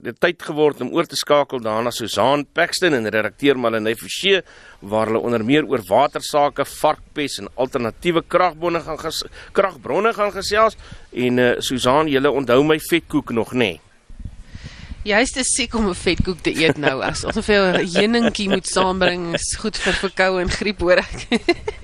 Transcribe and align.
dit 0.00 0.16
tyd 0.20 0.40
geword 0.42 0.80
om 0.80 0.92
oor 0.96 1.08
te 1.08 1.18
skakel 1.18 1.60
daarna 1.60 1.92
Susan 1.92 2.46
Paxton 2.56 2.96
en 2.96 3.08
redakteur 3.12 3.58
Malene 3.60 3.92
Forsie 3.98 4.40
waar 4.80 5.10
hulle 5.10 5.20
onder 5.20 5.44
meer 5.44 5.68
oor 5.68 5.84
watersake, 5.88 6.64
varkpes 6.64 7.38
en 7.42 7.50
alternatiewe 7.60 8.24
kragbronne 8.28 8.80
gaan 8.86 8.98
kragbronne 9.52 10.14
gaan 10.16 10.32
gesels 10.32 10.78
en 11.12 11.38
uh, 11.38 11.52
Susan, 11.60 12.08
julle 12.08 12.32
onthou 12.32 12.62
my 12.64 12.80
vetkoek 12.90 13.34
nog 13.36 13.52
nê? 13.52 13.74
Nee? 13.74 13.89
Jy's 15.00 15.30
te 15.32 15.40
siek 15.48 15.72
om 15.78 15.88
'n 15.88 15.94
vetkoek 15.96 16.42
te 16.44 16.52
eet 16.52 16.76
nou. 16.76 17.00
As 17.00 17.24
of 17.24 17.46
jy 17.46 17.56
'n 17.56 17.88
heuningkie 17.88 18.48
moet 18.50 18.66
saambring, 18.68 19.34
is 19.34 19.56
goed 19.56 19.76
vir 19.76 19.94
verkoue 19.96 20.42
en 20.42 20.50
griep 20.50 20.80
hoor 20.80 21.00
ek. 21.00 21.28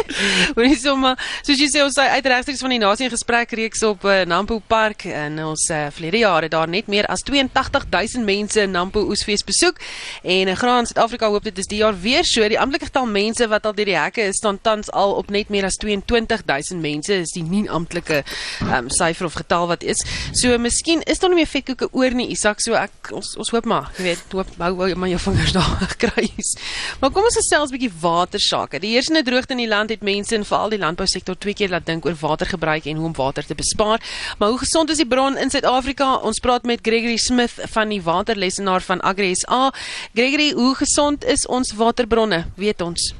Jy 0.56 0.76
sommer, 0.78 1.18
soos 1.42 1.58
jy 1.58 1.66
sê 1.68 1.82
ons 1.82 1.96
uit 1.98 2.26
regstreeks 2.26 2.62
van 2.62 2.70
die 2.70 2.78
nasie 2.78 3.06
in 3.06 3.10
gesprek 3.10 3.50
reeks 3.58 3.82
op 3.82 4.04
uh, 4.04 4.22
Nampo 4.24 4.60
Park 4.68 5.04
en 5.04 5.38
ons 5.44 5.64
uh, 5.70 5.88
verlede 5.90 6.22
jaar 6.22 6.46
het 6.46 6.52
daar 6.54 6.68
net 6.68 6.86
meer 6.86 7.06
as 7.10 7.24
82000 7.26 8.24
mense 8.24 8.60
in 8.62 8.70
Nampo 8.70 9.02
Oesfees 9.10 9.44
besoek 9.44 9.80
en 10.22 10.48
uh, 10.48 10.54
Graan 10.54 10.86
Suid-Afrika 10.86 11.28
hoop 11.28 11.44
dit 11.44 11.58
is 11.58 11.66
die 11.66 11.80
jaar 11.82 11.96
weer 12.00 12.24
so. 12.24 12.46
Die 12.48 12.58
amptelike 12.58 12.86
getal 12.86 13.06
mense 13.10 13.48
wat 13.48 13.66
al 13.66 13.74
deur 13.74 13.90
die 13.90 13.98
hekke 13.98 14.28
is 14.30 14.38
staan 14.40 14.60
tans 14.62 14.90
al 14.92 15.16
op 15.18 15.30
net 15.30 15.50
meer 15.50 15.66
as 15.66 15.76
22000 15.82 16.80
mense 16.80 17.12
is 17.26 17.34
die 17.34 17.44
nie 17.44 17.66
amptelike 17.68 18.22
um, 18.62 18.88
syfer 18.88 19.26
of 19.26 19.34
getal 19.34 19.66
wat 19.68 19.82
is. 19.82 20.00
So 20.32 20.56
miskien 20.58 21.02
is 21.02 21.18
daar 21.18 21.34
nie 21.34 21.42
meer 21.42 21.50
vetkoeke 21.50 21.90
oor 21.92 22.14
nie, 22.14 22.30
Isak, 22.30 22.62
so 22.62 22.78
ek 22.78 23.05
ons 23.12 23.36
ons 23.36 23.50
hoop 23.50 23.66
maar, 23.68 23.90
jy 23.98 24.02
weet, 24.02 24.22
hoop 24.32 24.48
hou 24.58 24.94
maar 24.94 25.08
jou 25.08 25.20
vingers 25.26 25.52
daar 25.52 25.94
kruis. 26.02 26.52
Maar 27.00 27.10
kom 27.10 27.26
ons 27.28 27.38
gesels 27.38 27.70
'n 27.70 27.76
bietjie 27.76 27.92
water 28.00 28.40
sake. 28.40 28.80
Die 28.80 28.94
heersende 28.94 29.22
droogte 29.22 29.52
in 29.52 29.64
die 29.64 29.68
land 29.68 29.90
het 29.90 30.02
mense 30.02 30.34
en 30.34 30.44
veral 30.44 30.70
die 30.70 30.78
landbousektor 30.78 31.36
twee 31.38 31.54
keer 31.54 31.70
laat 31.70 31.86
dink 31.86 32.06
oor 32.06 32.16
watergebruik 32.20 32.86
en 32.86 32.96
hoe 32.96 33.06
om 33.06 33.12
water 33.16 33.44
te 33.46 33.54
bespaar. 33.54 34.00
Maar 34.38 34.48
hoe 34.48 34.58
gesond 34.58 34.90
is 34.90 34.96
die 34.96 35.06
bron 35.06 35.36
in 35.36 35.50
Suid-Afrika? 35.50 36.16
Ons 36.16 36.40
praat 36.40 36.64
met 36.64 36.80
Gregory 36.82 37.16
Smith 37.16 37.54
van 37.74 37.88
die 37.88 38.02
waterlesenaar 38.02 38.82
van 38.82 39.00
Agri 39.00 39.34
SA. 39.34 39.72
Gregory, 40.14 40.52
hoe 40.52 40.74
gesond 40.74 41.24
is 41.24 41.46
ons 41.46 41.72
waterbronne? 41.72 42.46
Weet 42.56 42.80
ons? 42.80 43.12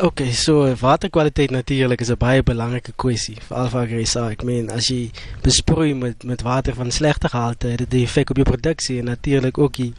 Ok, 0.00 0.20
so 0.32 0.74
waterkwaliteit 0.80 1.50
natuurlik 1.50 2.00
is 2.00 2.08
'n 2.10 2.16
baie 2.16 2.42
belangrike 2.42 2.92
kwessie 2.96 3.36
vir 3.48 3.56
Alpha 3.56 3.84
Gresa. 3.86 4.30
Ek 4.30 4.42
meen 4.42 4.70
as 4.70 4.88
jy 4.88 5.10
besproei 5.42 5.94
met 5.94 6.24
met 6.24 6.42
water 6.42 6.74
van 6.74 6.90
slegte 6.90 7.28
gehalte, 7.28 7.66
het 7.66 7.78
dit 7.78 7.92
'n 7.92 8.02
effek 8.02 8.30
op 8.30 8.36
jou 8.36 8.48
produksie 8.48 8.98
en 8.98 9.04
natuurlik 9.04 9.58
ook 9.58 9.74
die 9.76 9.92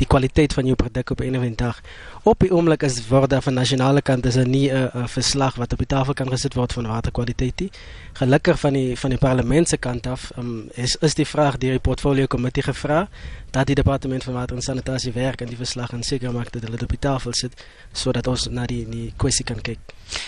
die 0.00 0.08
kwaliteit 0.08 0.54
van 0.56 0.68
jou 0.68 0.76
produk 0.76 1.10
op 1.10 1.20
'n 1.20 1.36
of 1.36 1.42
ander 1.42 1.56
dag. 1.56 1.80
Op 2.22 2.38
die 2.40 2.50
oomblik 2.52 2.82
is 2.82 3.08
word 3.08 3.30
daar 3.30 3.42
van 3.42 3.54
nasionale 3.54 4.02
kant 4.02 4.26
is 4.26 4.36
'n 4.36 4.50
nie 4.50 4.70
'n 4.72 5.08
verslag 5.08 5.54
wat 5.54 5.72
op 5.72 5.78
die 5.78 5.86
tafel 5.86 6.14
kan 6.14 6.28
gesit 6.28 6.54
word 6.54 6.72
van 6.72 6.86
waterkwaliteit. 6.86 7.70
Gelukkig 8.12 8.60
van 8.60 8.72
die 8.72 8.98
van 8.98 9.10
die 9.10 9.18
parlement 9.18 9.68
se 9.68 9.76
kant 9.76 10.06
af 10.06 10.30
um, 10.38 10.68
is 10.74 10.96
is 10.96 11.14
die 11.14 11.26
vraag 11.26 11.58
deur 11.58 11.70
die 11.70 11.78
portfolio 11.80 12.26
komitee 12.26 12.62
gevra 12.62 13.08
dat 13.50 13.66
die 13.66 13.74
departement 13.74 14.24
van 14.24 14.34
water 14.34 14.56
en 14.56 14.62
sanitasie 14.62 15.12
werk 15.12 15.42
aan 15.42 15.48
die 15.48 15.56
verslag 15.56 15.92
en 15.92 16.02
seker 16.02 16.32
maak 16.32 16.52
dat 16.52 16.62
dit 16.62 16.82
op 16.82 16.88
die 16.88 16.98
tafel 16.98 17.32
sit 17.32 17.64
sodat 17.92 18.26
ons 18.26 18.48
na 18.48 18.66
die 18.66 18.88
die 18.88 19.12
kwessie 19.16 19.44
kan 19.44 19.60
kyk. 19.60 19.78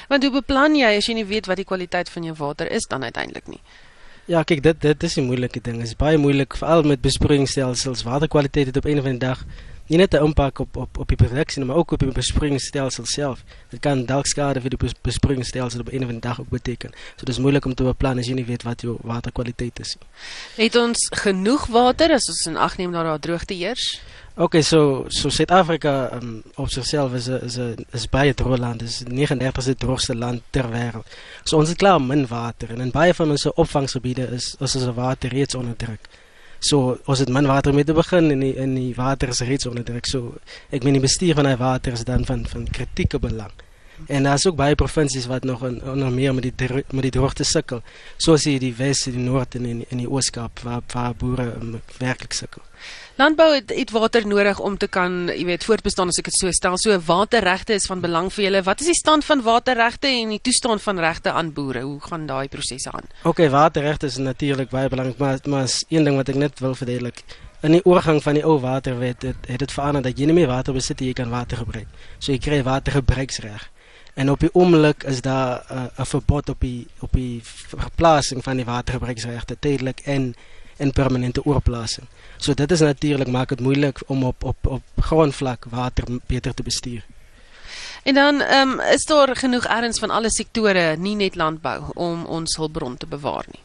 Want 0.08 0.22
hoe 0.22 0.32
beplan 0.32 0.74
jy 0.74 0.96
as 0.96 1.06
jy 1.06 1.14
nie 1.14 1.24
weet 1.24 1.46
wat 1.46 1.56
die 1.56 1.64
kwaliteit 1.64 2.10
van 2.10 2.22
jou 2.22 2.34
water 2.38 2.70
is 2.70 2.86
dan 2.88 3.02
uiteindelik 3.02 3.46
nie? 3.46 3.60
Ja, 4.30 4.44
kyk 4.46 4.62
dit 4.62 4.80
dit 4.80 5.02
is 5.02 5.16
'n 5.16 5.26
moeilike 5.26 5.60
ding. 5.60 5.76
Dit 5.78 5.86
is 5.86 5.96
baie 5.96 6.16
moeilik 6.16 6.56
veral 6.56 6.82
met 6.82 7.00
besproeiingsstelsels. 7.00 8.02
Waterkwaliteit 8.02 8.66
het 8.66 8.76
op 8.76 8.84
'n 8.84 8.98
of 8.98 9.04
ander 9.04 9.18
dag 9.18 9.44
nie 9.86 9.98
net 9.98 10.14
'n 10.14 10.24
impak 10.24 10.58
op 10.58 10.76
op 10.76 10.98
op 10.98 11.08
die 11.08 11.16
produksie 11.16 11.64
maar 11.64 11.76
ook 11.76 11.90
op 11.90 11.98
die 11.98 12.12
besproeiingsstelsel 12.12 13.04
self. 13.06 13.44
Dit 13.68 13.80
kan 13.80 14.04
dalk 14.06 14.26
skade 14.26 14.60
vir 14.60 14.70
die 14.70 14.90
besproeiingsstelsel 15.02 15.80
op 15.80 15.92
'n 15.92 15.96
of 15.96 16.08
ander 16.08 16.20
dag 16.20 16.40
ook 16.40 16.48
beteken. 16.48 16.90
So 17.16 17.24
dis 17.24 17.38
moeilik 17.38 17.64
om 17.64 17.74
te 17.74 17.82
beplan 17.82 18.18
as 18.18 18.26
jy 18.26 18.34
nie 18.34 18.44
weet 18.44 18.62
wat 18.62 18.80
jou 18.80 18.96
waterkwaliteit 19.02 19.80
is. 19.80 19.96
Het 20.56 20.76
ons 20.76 21.08
genoeg 21.10 21.66
water 21.66 22.12
as 22.12 22.28
ons 22.28 22.46
in 22.46 22.56
ag 22.56 22.76
neem 22.76 22.92
dat 22.92 23.04
daar 23.04 23.18
droogte 23.18 23.54
heers? 23.54 24.00
Okay, 24.34 24.62
so 24.62 25.04
so 25.10 25.28
Suid-Afrika 25.28 26.08
um, 26.14 26.42
op 26.56 26.70
sigself 26.70 27.12
is 27.12 27.28
'n 27.28 27.44
is 27.44 27.58
'n 27.58 27.86
is 27.92 28.08
baie 28.08 28.32
droë 28.34 28.58
land. 28.58 28.78
Dit 28.78 28.88
is 28.88 29.02
39ste 29.04 29.74
droogste 29.76 30.16
land 30.16 30.40
ter 30.50 30.70
wêreld. 30.70 31.04
So 31.44 31.58
ons 31.58 31.68
het 31.68 31.78
klaar 31.78 32.00
min 32.00 32.26
water 32.26 32.70
en 32.70 32.80
in 32.80 32.90
baie 32.90 33.14
van 33.14 33.30
ons 33.30 33.46
opvangsgebiede 33.46 34.26
is 34.32 34.56
ons 34.58 34.74
water 34.94 35.30
reeds 35.30 35.54
onder 35.54 35.76
druk. 35.76 36.08
So 36.58 36.98
ons 37.04 37.18
het 37.18 37.28
min 37.28 37.46
water 37.46 37.74
mee 37.74 37.84
te 37.84 37.92
begin 37.92 38.30
en 38.30 38.40
die, 38.40 38.56
en 38.56 38.74
die 38.74 38.94
water 38.94 39.28
is 39.28 39.40
reeds 39.40 39.66
onder 39.66 39.84
druk. 39.84 40.06
So 40.06 40.34
ek 40.70 40.82
meen 40.82 40.94
die 40.94 41.08
bestuur 41.08 41.34
van 41.34 41.44
daai 41.44 41.56
water 41.56 41.92
is 41.92 42.04
dan 42.04 42.24
van 42.24 42.46
van 42.46 42.64
kritieke 42.70 43.18
belang. 43.18 43.52
En 44.06 44.22
daar's 44.22 44.46
ook 44.46 44.56
baie 44.56 44.74
provinsies 44.74 45.26
wat 45.26 45.44
nog 45.44 45.64
in, 45.64 45.82
onder 45.82 46.12
meer 46.12 46.34
met 46.34 46.42
die 46.42 46.84
met 46.90 47.02
die 47.02 47.10
droogte 47.10 47.44
sukkel. 47.44 47.82
Soos 48.16 48.44
hier 48.44 48.60
die 48.60 48.74
Wes, 48.76 49.04
die 49.04 49.18
Noord 49.18 49.54
en 49.54 49.64
in, 49.64 49.84
in 49.88 50.02
die 50.02 50.10
Ooskaap 50.10 50.60
waar 50.66 50.82
waar 50.92 51.14
boere 51.14 51.52
um, 51.60 51.80
werklik 51.98 52.32
sukkel. 52.32 52.62
Landbou 53.20 53.50
het, 53.54 53.70
het 53.70 53.90
water 53.92 54.26
nodig 54.26 54.58
om 54.58 54.78
te 54.80 54.88
kan, 54.88 55.28
jy 55.28 55.44
weet, 55.44 55.64
voortbestaan 55.68 56.08
as 56.08 56.18
ek 56.18 56.30
dit 56.30 56.38
so 56.38 56.50
stel. 56.56 56.78
So 56.80 56.96
waterregte 57.06 57.76
is 57.76 57.86
van 57.86 58.00
belang 58.00 58.30
vir 58.32 58.46
julle. 58.46 58.62
Wat 58.64 58.80
is 58.80 58.88
die 58.88 58.96
stand 58.96 59.26
van 59.28 59.44
waterregte 59.44 60.08
en 60.08 60.32
die 60.32 60.40
toestand 60.40 60.82
van 60.82 60.98
regte 60.98 61.34
aan 61.36 61.52
boere? 61.52 61.84
Hoe 61.84 62.00
gaan 62.00 62.26
daai 62.26 62.48
prosesse 62.48 62.90
aan? 62.90 63.06
OK, 63.28 63.44
waterregte 63.52 64.08
is 64.08 64.16
natuurlik 64.16 64.72
baie 64.72 64.88
belangrik, 64.88 65.20
maar 65.20 65.38
maar 65.44 65.68
is 65.68 65.84
een 65.88 66.08
ding 66.08 66.16
wat 66.16 66.32
ek 66.32 66.40
net 66.40 66.64
wil 66.64 66.74
verduidelik. 66.74 67.22
In 67.62 67.76
die 67.76 67.84
oorgang 67.86 68.18
van 68.22 68.34
die 68.34 68.42
ou 68.42 68.56
waterwet 68.58 69.22
het, 69.22 69.44
het 69.46 69.60
dit 69.62 69.72
verander 69.72 70.02
dat 70.02 70.18
jy 70.18 70.26
nie 70.26 70.40
meer 70.40 70.50
water 70.50 70.74
besit 70.74 70.98
nie, 70.98 71.12
jy 71.12 71.20
kan 71.20 71.30
water 71.30 71.60
gebruik. 71.62 71.86
So 72.18 72.32
jy 72.32 72.40
kry 72.42 72.62
watergebruiksreg. 72.66 73.68
En 74.14 74.30
op 74.30 74.40
die 74.40 74.54
oomblik 74.54 75.02
is 75.02 75.20
daar 75.20 75.64
'n 75.68 76.00
uh, 76.00 76.06
verbod 76.06 76.48
op 76.48 76.60
die 76.60 76.86
op 76.98 77.12
die 77.12 77.40
verplasing 77.44 78.42
van 78.42 78.56
die 78.56 78.64
watergebruiksregte 78.64 79.56
tydelik 79.58 80.00
en 80.00 80.34
en 80.76 80.92
permanente 80.92 81.44
oorplasing. 81.44 82.06
So 82.36 82.54
dit 82.54 82.70
is 82.70 82.80
natuurlik 82.80 83.28
maak 83.28 83.48
dit 83.48 83.60
moeilik 83.60 84.02
om 84.06 84.24
op 84.24 84.44
op 84.44 84.56
op 84.66 84.82
grondvlak 84.96 85.64
water 85.70 86.04
beter 86.26 86.54
te 86.54 86.62
bestuur. 86.62 87.04
En 88.02 88.14
dan 88.14 88.40
ehm 88.40 88.68
um, 88.68 88.80
is 88.80 89.04
daar 89.04 89.36
genoeg 89.36 89.64
erns 89.64 89.98
van 89.98 90.10
alle 90.10 90.30
sektore, 90.30 90.96
nie 90.96 91.14
net 91.16 91.34
landbou 91.34 91.82
om 91.94 92.24
ons 92.24 92.56
hulpbron 92.56 92.96
te 92.96 93.06
bewaar 93.06 93.44
nie. 93.50 93.60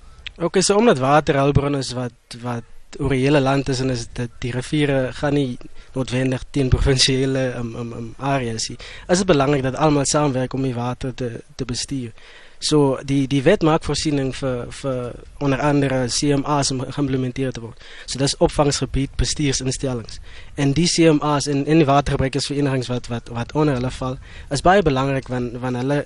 OK, 0.45 0.61
so 0.61 0.75
omdat 0.75 0.97
water 0.97 1.35
hulpbron 1.35 1.75
is 1.75 1.91
wat 1.91 2.37
wat 2.41 2.63
oor 2.99 3.13
die 3.13 3.23
hele 3.25 3.39
land 3.39 3.69
is 3.69 3.79
en 3.83 3.89
is 3.89 4.07
dit 4.17 4.31
die 4.43 4.51
riviere 4.51 5.11
gaan 5.13 5.33
nie 5.33 5.57
noodwendig 5.93 6.43
teen 6.51 6.69
provinsiale 6.69 7.53
um, 7.59 7.75
um, 7.75 7.93
um, 7.93 8.09
areas 8.17 8.69
nie. 8.69 8.77
Is 9.07 9.23
dit 9.23 9.29
belangrik 9.29 9.63
dat 9.65 9.75
almal 9.75 10.05
saamwerk 10.05 10.53
om 10.53 10.65
die 10.65 10.75
water 10.75 11.13
te 11.13 11.41
te 11.55 11.65
bestuur. 11.65 12.13
So 12.59 12.97
die 13.05 13.27
die 13.29 13.43
wet 13.45 13.61
maak 13.61 13.85
voorsiening 13.85 14.31
vir 14.35 14.71
vir 14.79 15.11
onder 15.45 15.61
andere 15.61 16.07
CMA's 16.09 16.71
om 16.73 16.81
geïmplementeer 16.85 17.53
te 17.53 17.61
word. 17.61 17.83
So 18.05 18.17
dis 18.21 18.37
opvangsgebied 18.37 19.13
bestuursinstellings. 19.19 20.19
En 20.55 20.73
die 20.73 20.87
CMA's 20.89 21.47
en 21.47 21.65
en 21.65 21.83
die 21.83 21.89
watergebruikersverenigings 21.89 22.89
wat 22.93 23.11
wat 23.13 23.29
wat 23.29 23.53
onder 23.53 23.77
hulle 23.77 23.93
val, 23.99 24.17
is 24.49 24.65
baie 24.65 24.81
belangrik 24.81 25.29
want 25.33 25.59
want 25.61 25.83
hulle 25.83 26.05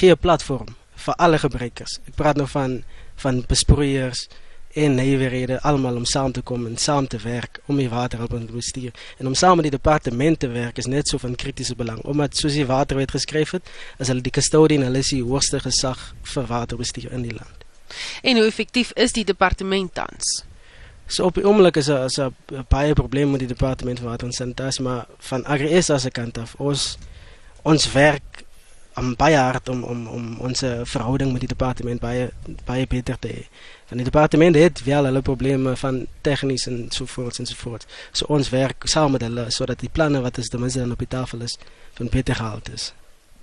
gee 0.00 0.10
'n 0.10 0.18
platform 0.18 0.74
vir 0.94 1.14
alle 1.14 1.38
gebruikers. 1.38 2.00
Ek 2.08 2.14
praat 2.14 2.36
nou 2.36 2.48
van 2.48 2.82
van 3.18 3.44
besproeiers, 3.48 4.28
en 4.78 4.94
nywerhede 4.94 5.60
almal 5.66 5.96
om 5.96 6.04
saam 6.04 6.32
te 6.32 6.42
kom 6.42 6.66
en 6.66 6.76
saam 6.76 7.06
te 7.06 7.18
werk 7.22 7.60
om 7.66 7.76
die 7.80 7.88
waterhulpbron 7.90 8.46
te 8.46 8.54
bestuur 8.54 8.92
en 9.18 9.26
om 9.26 9.34
saam 9.34 9.56
met 9.58 9.68
die 9.68 9.74
departement 9.74 10.38
te 10.38 10.50
werk 10.54 10.78
is 10.78 10.86
net 10.86 11.08
so 11.08 11.18
van 11.18 11.34
kritiese 11.34 11.74
belang 11.74 12.02
omdat 12.02 12.36
soos 12.38 12.54
die 12.54 12.66
waterwet 12.66 13.14
geskryf 13.16 13.56
het 13.56 13.72
as 13.98 14.12
hulle 14.12 14.22
die 14.22 14.34
custodian 14.34 14.86
hulle 14.86 15.02
is 15.02 15.10
die 15.14 15.24
hoogste 15.24 15.60
gesag 15.64 16.02
vir 16.34 16.46
waterbestuur 16.46 17.12
in 17.12 17.26
die 17.26 17.34
land. 17.34 17.66
En 18.22 18.36
hoe 18.36 18.46
effektief 18.46 18.92
is 18.94 19.16
die 19.16 19.24
departement 19.24 19.94
tans? 19.94 20.42
So 21.08 21.24
op 21.24 21.38
die 21.40 21.46
oomblik 21.46 21.80
is 21.80 21.88
daar 21.88 22.04
is 22.04 22.18
'n 22.18 22.34
baie 22.68 22.92
probleem 22.94 23.30
met 23.30 23.40
die 23.40 23.48
departement 23.48 23.98
van 23.98 24.08
water 24.08 24.26
en 24.26 24.32
sanitasie 24.32 24.84
maar 24.84 25.06
van 25.18 25.44
Agri 25.46 25.82
SA 25.82 25.98
se 25.98 26.10
kant 26.10 26.38
af 26.38 26.54
ons 26.58 26.98
ons 27.62 27.92
werk 27.92 28.44
om 28.96 29.14
baie 29.16 29.36
hard 29.36 29.68
om 29.68 29.82
om 29.84 30.06
om 30.06 30.38
ons 30.40 30.64
verhouding 30.82 31.32
met 31.32 31.40
die 31.40 31.48
departement 31.48 32.00
baie 32.00 32.30
baie 32.64 32.86
beter 32.86 33.18
te 33.18 33.28
hê 33.28 33.42
van 33.88 33.96
die 33.96 34.04
departement 34.04 34.54
het 34.54 34.84
wel 34.84 35.04
hulle 35.04 35.22
probleme 35.22 35.76
van 35.76 36.06
tegnies 36.20 36.66
en 36.66 36.86
so 36.92 37.06
voort 37.06 37.38
en 37.38 37.46
so 37.46 37.54
voort. 37.56 37.86
So 38.12 38.28
ons 38.28 38.48
werk 38.52 38.84
saam 38.84 39.16
met 39.16 39.24
hulle 39.24 39.50
sodat 39.50 39.80
die 39.80 39.92
planne 39.92 40.20
wat 40.20 40.38
is 40.38 40.48
ten 40.48 40.60
minste 40.60 40.84
op 40.90 40.98
die 40.98 41.08
tafel 41.08 41.40
is 41.40 41.58
van 41.96 42.08
beter 42.12 42.34
gehaald 42.34 42.72
is. 42.72 42.92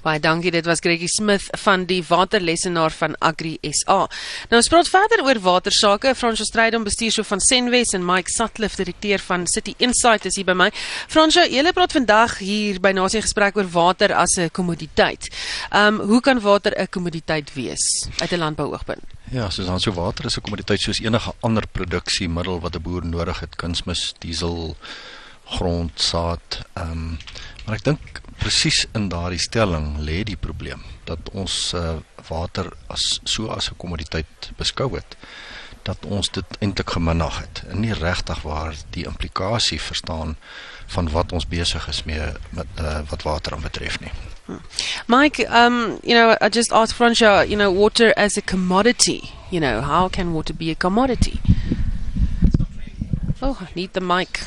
Baie 0.05 0.19
dankie. 0.21 0.51
Dit 0.53 0.67
was 0.69 0.83
Greggy 0.85 1.07
Smith 1.09 1.47
van 1.63 1.87
die 1.89 2.03
waterlesenaar 2.05 2.93
van 2.93 3.15
Agri 3.25 3.55
SA. 3.73 4.03
Nou 4.51 4.59
ons 4.59 4.69
praat 4.69 4.89
verder 4.91 5.23
oor 5.25 5.39
watersake. 5.41 6.13
Fransjo 6.13 6.45
Strydom 6.45 6.85
bestuurshoof 6.85 7.31
van 7.33 7.41
Senwes 7.41 7.95
en 7.97 8.05
Mike 8.05 8.29
Sutcliffe 8.29 8.77
direkteur 8.83 9.23
van 9.25 9.47
City 9.49 9.73
Insight 9.81 10.29
is 10.29 10.37
hier 10.37 10.45
by 10.45 10.53
my. 10.53 10.69
Fransjo, 11.09 11.47
julle 11.49 11.73
praat 11.73 11.97
vandag 11.97 12.37
hier 12.37 12.77
by 12.85 12.93
Nasie 12.93 13.23
gesprek 13.25 13.57
oor 13.57 13.71
water 13.73 14.13
as 14.13 14.37
'n 14.37 14.53
kommoditeit. 14.53 15.33
Um, 15.73 15.97
hoe 15.99 16.21
kan 16.21 16.39
water 16.39 16.77
'n 16.77 16.87
kommoditeit 16.89 17.53
wees 17.57 18.05
uit 18.21 18.31
'n 18.31 18.37
landbouoogpunt? 18.37 19.14
Ja, 19.33 19.49
soos 19.49 19.65
dan 19.65 19.79
so 19.79 19.91
water 19.91 20.25
is 20.25 20.37
'n 20.37 20.41
kommoditeit 20.41 20.81
soos 20.81 20.99
enige 21.01 21.33
ander 21.39 21.67
produksiemiddel 21.67 22.59
wat 22.59 22.75
'n 22.75 22.81
boer 22.81 23.05
nodig 23.05 23.39
het, 23.39 23.55
kunsmis, 23.55 24.13
diesel, 24.19 24.77
grondsaad. 25.45 26.61
Ehm 26.73 26.91
um, 26.91 27.17
maar 27.65 27.75
ek 27.75 27.83
dink 27.83 28.21
presies 28.37 28.85
in 28.93 29.09
daardie 29.09 29.39
stelling 29.39 29.97
lê 29.97 30.23
die 30.23 30.37
probleem 30.37 30.81
dat 31.03 31.29
ons 31.33 31.73
uh, 31.73 31.97
water 32.27 32.69
as 32.87 33.19
so 33.23 33.47
as 33.47 33.69
'n 33.71 33.77
kommoditeit 33.77 34.51
beskou 34.57 34.95
het. 34.95 35.17
Dat 35.85 36.05
ons 36.09 36.29
dit 36.33 36.57
eintlik 36.59 36.89
geminag 36.89 37.39
het 37.39 37.61
en 37.69 37.79
nie 37.85 37.93
regtig 37.93 38.41
waar 38.41 38.73
die 38.89 39.05
implikasie 39.05 39.81
verstaan 39.81 40.35
van 40.85 41.09
wat 41.13 41.31
ons 41.31 41.47
besig 41.47 41.87
is 41.87 42.03
mee 42.03 42.31
met 42.49 42.81
uh, 42.81 42.99
wat 43.09 43.23
water 43.23 43.53
aan 43.53 43.61
betref 43.61 43.99
nie. 43.99 44.11
Mike, 45.07 45.45
um, 45.49 45.99
you 46.03 46.13
know, 46.13 46.35
I 46.41 46.49
just 46.49 46.71
asked 46.71 46.95
Francia, 46.95 47.45
you 47.45 47.57
know, 47.57 47.71
water 47.71 48.13
as 48.17 48.37
a 48.37 48.41
commodity. 48.41 49.29
You 49.49 49.59
know, 49.59 49.81
how 49.81 50.09
can 50.09 50.33
water 50.33 50.53
be 50.53 50.71
a 50.71 50.75
commodity? 50.75 51.39
Oh, 53.41 53.57
I 53.61 53.67
need 53.75 53.93
the 53.93 54.01
mic. 54.01 54.41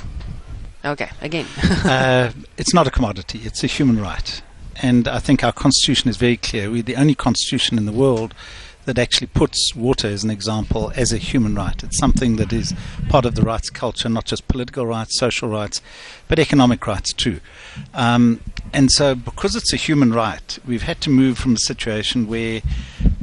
Okay, 0.85 1.11
again. 1.21 1.47
uh, 1.85 2.31
it's 2.57 2.75
not 2.75 2.87
a 2.87 2.91
commodity, 2.91 3.41
it's 3.45 3.65
a 3.65 3.67
human 3.67 4.01
right. 4.01 4.43
And 4.81 5.09
I 5.09 5.19
think 5.19 5.43
our 5.43 5.53
constitution 5.53 6.09
is 6.09 6.17
very 6.17 6.37
clear. 6.37 6.71
We're 6.71 6.83
the 6.83 6.97
only 6.97 7.17
constitution 7.17 7.79
in 7.79 7.85
the 7.85 7.93
world 7.93 8.35
that 8.89 8.99
actually 8.99 9.27
puts 9.27 9.75
water, 9.77 10.09
as 10.09 10.25
an 10.25 10.31
example, 10.31 10.91
as 10.97 11.13
a 11.13 11.19
human 11.19 11.55
right. 11.55 11.85
It's 11.85 11.99
something 11.99 12.37
that 12.37 12.55
is 12.55 12.73
part 13.11 13.27
of 13.27 13.35
the 13.35 13.43
rights 13.43 13.69
culture, 13.69 14.09
not 14.09 14.25
just 14.25 14.49
political 14.49 14.87
rights, 14.87 15.19
social 15.19 15.51
rights, 15.51 15.83
but 16.27 16.39
economic 16.39 16.87
rights 16.87 17.13
too. 17.13 17.41
Um, 17.93 18.41
and 18.73 18.91
so, 18.91 19.15
because 19.15 19.55
it's 19.55 19.75
a 19.75 19.77
human 19.77 20.15
right, 20.15 20.59
we've 20.67 20.85
had 20.85 21.03
to 21.03 21.11
move 21.11 21.37
from 21.37 21.53
a 21.53 21.59
situation 21.59 22.29
where 22.29 22.63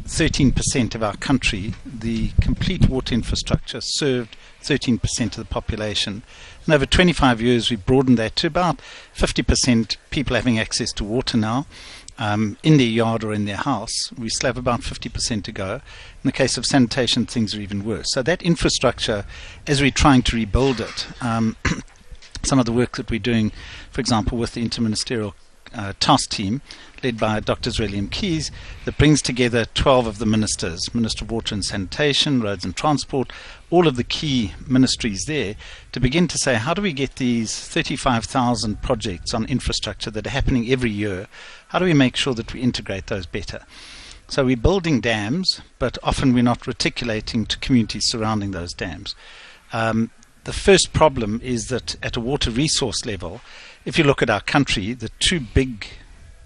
13% 0.04 0.94
of 0.94 1.02
our 1.02 1.18
country, 1.18 1.74
the 1.84 2.30
complete 2.42 2.88
water 2.88 3.16
infrastructure, 3.16 3.82
served 3.82 4.38
13% 4.62 5.02
of 5.26 5.36
the 5.36 5.46
population. 5.46 6.22
And 6.66 6.76
over 6.76 6.86
25 6.86 7.42
years, 7.42 7.72
we've 7.72 7.84
broadened 7.84 8.20
that 8.20 8.36
to 8.36 8.48
about 8.48 8.80
50% 9.16 9.98
people 10.12 10.36
having 10.36 10.60
access 10.60 10.92
to 10.94 11.04
water 11.04 11.38
now 11.38 11.66
um, 12.18 12.58
in 12.64 12.78
their 12.78 12.88
yard 12.88 13.24
or 13.24 13.34
in 13.34 13.46
their 13.46 13.58
house. 13.58 14.12
We 14.18 14.30
still 14.30 14.50
have 14.50 14.58
about 14.58 14.82
50% 14.82 15.44
to 15.44 15.52
go. 15.52 15.74
In 15.76 15.82
the 16.24 16.32
case 16.32 16.58
of 16.58 16.66
sanitation, 16.66 17.26
things 17.26 17.56
are 17.56 17.62
even 17.62 17.84
worse. 17.84 18.14
So 18.14 18.22
that 18.24 18.42
infrastructure, 18.42 19.26
as 19.68 19.82
we're 19.82 19.92
trying 19.92 20.24
to 20.24 20.36
rebuild 20.36 20.80
it, 20.80 21.08
um, 21.22 21.56
some 22.44 22.60
of 22.60 22.66
the 22.66 22.72
work 22.72 22.98
that 22.98 23.10
we're 23.10 23.20
doing, 23.20 23.52
for 23.92 24.02
example, 24.02 24.38
with 24.38 24.54
the 24.54 24.68
interministerial 24.68 25.34
uh, 25.74 25.94
task 26.00 26.30
team 26.30 26.62
led 27.06 27.20
by 27.20 27.40
Dr. 27.40 27.70
William 27.78 28.08
Keys 28.08 28.50
that 28.84 28.98
brings 28.98 29.22
together 29.22 29.66
12 29.76 30.08
of 30.08 30.18
the 30.18 30.26
ministers 30.26 30.92
Minister 30.92 31.24
of 31.24 31.30
Water 31.30 31.54
and 31.54 31.64
Sanitation, 31.64 32.42
Roads 32.42 32.66
and 32.66 32.76
Transport, 32.76 33.32
all 33.70 33.88
of 33.88 33.96
the 33.96 34.04
key 34.04 34.54
ministries 34.68 35.26
there 35.28 35.56
to 35.92 36.00
begin 36.00 36.28
to 36.28 36.40
say 36.40 36.56
how 36.56 36.74
do 36.74 36.82
we 36.82 36.94
get 36.94 37.18
these 37.18 37.60
35,000 37.60 38.82
projects 38.82 39.36
on 39.36 39.46
infrastructure 39.46 40.10
that 40.10 40.26
are 40.26 40.32
happening 40.32 40.68
every 40.72 40.90
year? 40.90 41.28
How 41.68 41.78
do 41.78 41.86
we 41.86 41.94
make 41.94 42.16
sure 42.16 42.34
that 42.34 42.56
we 42.56 42.62
integrate 42.62 43.06
those 43.06 43.28
better? 43.28 43.64
So 44.28 44.44
we're 44.44 44.58
building 44.58 45.00
dams, 45.00 45.62
but 45.78 46.00
often 46.02 46.34
we're 46.34 46.42
not 46.42 46.66
reticulating 46.66 47.46
to 47.46 47.60
communities 47.60 48.10
surrounding 48.10 48.50
those 48.50 48.74
dams. 48.74 49.14
Um, 49.74 50.10
the 50.46 50.54
first 50.54 50.92
problem 50.92 51.40
is 51.44 51.68
that 51.68 51.98
at 52.02 52.18
a 52.18 52.20
water 52.20 52.50
resource 52.50 53.06
level, 53.06 53.42
if 53.86 54.00
you 54.00 54.04
look 54.04 54.24
at 54.24 54.30
our 54.32 54.42
country, 54.42 54.94
the 54.94 55.10
two 55.20 55.40
big 55.40 55.86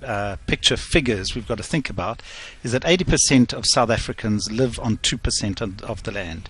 uh, 0.04 0.38
picture 0.48 0.78
figures 0.78 1.36
we've 1.36 1.48
got 1.48 1.58
to 1.58 1.64
think 1.64 1.90
about 1.90 2.22
is 2.64 2.72
that 2.72 2.84
80% 2.84 3.54
of 3.54 3.66
South 3.66 3.90
Africans 3.90 4.52
live 4.52 4.80
on 4.80 4.98
2% 4.98 5.84
of, 5.84 6.04
the 6.04 6.12
land. 6.12 6.50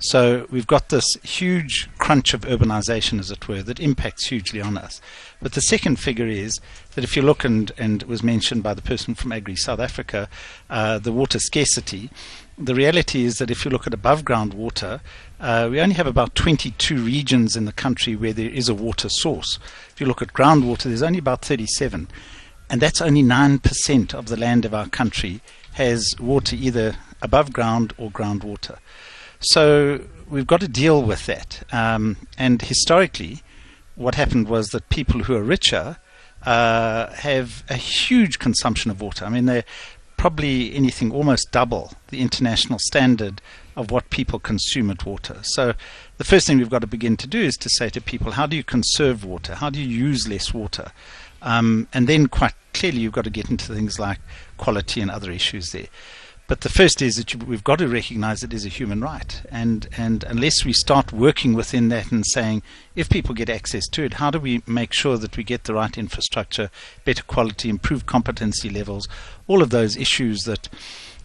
So 0.00 0.46
we've 0.50 0.66
got 0.66 0.90
this 0.90 1.06
huge 1.24 1.88
crunch 1.98 2.32
of 2.32 2.42
urbanization, 2.42 3.18
as 3.18 3.32
it 3.32 3.48
were, 3.48 3.62
that 3.62 3.80
impacts 3.80 4.26
hugely 4.26 4.60
on 4.60 4.78
us. 4.78 5.00
But 5.42 5.52
the 5.52 5.60
second 5.60 5.96
figure 5.96 6.28
is 6.28 6.60
that 6.94 7.02
if 7.02 7.16
you 7.16 7.22
look, 7.22 7.44
and, 7.44 7.72
and 7.76 8.02
it 8.02 8.08
was 8.08 8.22
mentioned 8.22 8.62
by 8.62 8.74
the 8.74 8.82
person 8.82 9.16
from 9.16 9.32
Agri 9.32 9.56
South 9.56 9.80
Africa, 9.80 10.28
uh, 10.70 10.98
the 10.98 11.12
water 11.12 11.40
scarcity, 11.40 12.10
the 12.56 12.74
reality 12.74 13.24
is 13.24 13.38
that 13.38 13.50
if 13.50 13.64
you 13.64 13.70
look 13.70 13.86
at 13.86 13.94
above 13.94 14.24
ground 14.24 14.54
water, 14.54 15.00
uh, 15.40 15.68
we 15.70 15.80
only 15.80 15.94
have 15.94 16.06
about 16.06 16.34
22 16.34 16.96
regions 16.96 17.56
in 17.56 17.64
the 17.64 17.72
country 17.72 18.16
where 18.16 18.32
there 18.32 18.50
is 18.50 18.68
a 18.68 18.74
water 18.74 19.08
source. 19.08 19.58
If 19.90 20.00
you 20.00 20.06
look 20.06 20.22
at 20.22 20.32
groundwater, 20.32 20.84
there's 20.84 21.02
only 21.02 21.18
about 21.18 21.44
37. 21.44 22.08
And 22.70 22.80
that's 22.80 23.00
only 23.00 23.22
9% 23.22 24.14
of 24.14 24.26
the 24.26 24.36
land 24.36 24.64
of 24.64 24.74
our 24.74 24.88
country 24.88 25.40
has 25.72 26.14
water 26.20 26.56
either 26.56 26.96
above 27.22 27.52
ground 27.52 27.94
or 27.96 28.10
groundwater. 28.10 28.78
So 29.40 30.04
we've 30.28 30.46
got 30.46 30.60
to 30.60 30.68
deal 30.68 31.02
with 31.02 31.26
that. 31.26 31.62
Um, 31.72 32.16
and 32.36 32.60
historically, 32.62 33.42
what 33.94 34.16
happened 34.16 34.48
was 34.48 34.68
that 34.68 34.88
people 34.88 35.24
who 35.24 35.34
are 35.34 35.42
richer 35.42 35.96
uh, 36.44 37.12
have 37.12 37.64
a 37.68 37.74
huge 37.74 38.38
consumption 38.38 38.90
of 38.90 39.00
water. 39.00 39.24
I 39.24 39.28
mean, 39.28 39.46
they're 39.46 39.64
probably 40.16 40.74
anything 40.74 41.12
almost 41.12 41.50
double 41.52 41.92
the 42.08 42.20
international 42.20 42.78
standard 42.80 43.40
of 43.76 43.90
what 43.90 44.10
people 44.10 44.40
consume 44.40 44.90
at 44.90 45.06
water. 45.06 45.38
So 45.42 45.74
the 46.16 46.24
first 46.24 46.46
thing 46.46 46.58
we've 46.58 46.68
got 46.68 46.80
to 46.80 46.88
begin 46.88 47.16
to 47.18 47.26
do 47.26 47.40
is 47.40 47.56
to 47.58 47.70
say 47.70 47.88
to 47.90 48.00
people, 48.00 48.32
how 48.32 48.46
do 48.46 48.56
you 48.56 48.64
conserve 48.64 49.24
water? 49.24 49.54
How 49.54 49.70
do 49.70 49.80
you 49.80 49.86
use 49.86 50.28
less 50.28 50.52
water? 50.52 50.90
Um, 51.42 51.88
and 51.92 52.06
then 52.06 52.26
quite 52.26 52.54
clearly 52.74 53.00
you've 53.00 53.12
got 53.12 53.24
to 53.24 53.30
get 53.30 53.50
into 53.50 53.72
things 53.72 53.98
like 53.98 54.18
quality 54.56 55.00
and 55.00 55.10
other 55.10 55.30
issues 55.30 55.72
there. 55.72 55.86
But 56.48 56.62
the 56.62 56.70
first 56.70 57.02
is 57.02 57.16
that 57.16 57.34
you, 57.34 57.40
we've 57.40 57.62
got 57.62 57.78
to 57.78 57.86
recognize 57.88 58.42
it 58.42 58.54
as 58.54 58.64
a 58.64 58.70
human 58.70 59.02
right. 59.02 59.42
And, 59.50 59.86
and 59.98 60.24
unless 60.24 60.64
we 60.64 60.72
start 60.72 61.12
working 61.12 61.52
within 61.52 61.90
that 61.90 62.10
and 62.10 62.24
saying, 62.24 62.62
if 62.96 63.10
people 63.10 63.34
get 63.34 63.50
access 63.50 63.86
to 63.88 64.02
it, 64.02 64.14
how 64.14 64.30
do 64.30 64.40
we 64.40 64.62
make 64.66 64.94
sure 64.94 65.18
that 65.18 65.36
we 65.36 65.44
get 65.44 65.64
the 65.64 65.74
right 65.74 65.96
infrastructure, 65.98 66.70
better 67.04 67.22
quality, 67.24 67.68
improved 67.68 68.06
competency 68.06 68.70
levels, 68.70 69.08
all 69.46 69.60
of 69.60 69.68
those 69.68 69.94
issues 69.94 70.44
that 70.44 70.70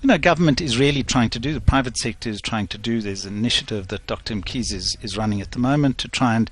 you 0.01 0.07
know, 0.07 0.18
government 0.18 0.60
is 0.60 0.77
really 0.77 1.01
trying 1.01 1.30
to 1.30 1.39
do, 1.39 1.54
the 1.54 1.62
private 1.62 1.95
sector 1.95 2.30
is 2.30 2.42
trying 2.42 2.68
to 2.68 2.77
do. 2.77 3.00
There's 3.00 3.24
an 3.24 3.38
initiative 3.38 3.88
that 3.88 4.06
Dr. 4.06 4.36
Mkhize 4.36 4.74
is, 4.74 4.98
is 5.01 5.18
running 5.18 5.39
at 5.39 5.51
the 5.51 5.60
moment 5.60 5.98
to 6.00 6.10
try 6.10 6.36
and 6.36 6.51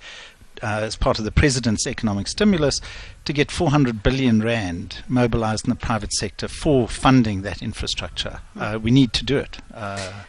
uh, 0.62 0.81
as 0.81 0.96
part 0.96 1.19
of 1.19 1.25
the 1.25 1.31
president's 1.31 1.88
economic 1.88 2.28
stimulus, 2.28 2.80
to 3.25 3.34
get 3.34 3.52
400 3.52 4.04
billion 4.04 4.42
rand 4.42 5.04
mobilized 5.08 5.66
in 5.66 5.69
the 5.69 5.75
private 5.75 6.13
sector 6.13 6.48
for 6.48 6.88
funding 6.88 7.42
that 7.42 7.62
infrastructure. 7.62 8.42
Uh, 8.60 8.80
we 8.81 8.92
need 8.92 9.13
to 9.13 9.25
do 9.25 9.38
it. 9.38 9.58
Uh, 9.74 10.24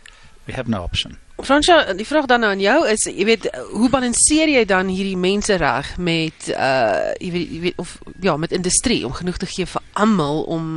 we 0.44 0.52
have 0.52 0.70
no 0.70 0.82
option. 0.82 1.18
Fransja, 1.42 1.92
die 1.98 2.06
vraag 2.06 2.28
dan 2.30 2.44
aan 2.44 2.60
jou 2.62 2.76
is, 2.86 3.02
jy 3.10 3.24
weet, 3.26 3.48
hoe 3.72 3.88
balanseer 3.90 4.50
jy 4.52 4.62
dan 4.68 4.86
hierdie 4.92 5.18
mense 5.18 5.56
reg 5.58 5.88
met 5.98 6.46
uh 6.54 7.10
jy 7.18 7.30
weet, 7.34 7.48
jy 7.50 7.60
weet 7.64 7.80
of 7.82 7.96
ja, 8.22 8.36
met 8.38 8.54
industrie 8.54 9.00
om 9.06 9.14
genoeg 9.16 9.40
te 9.42 9.48
gee 9.50 9.66
vir 9.66 9.82
almal 9.98 10.44
om 10.52 10.68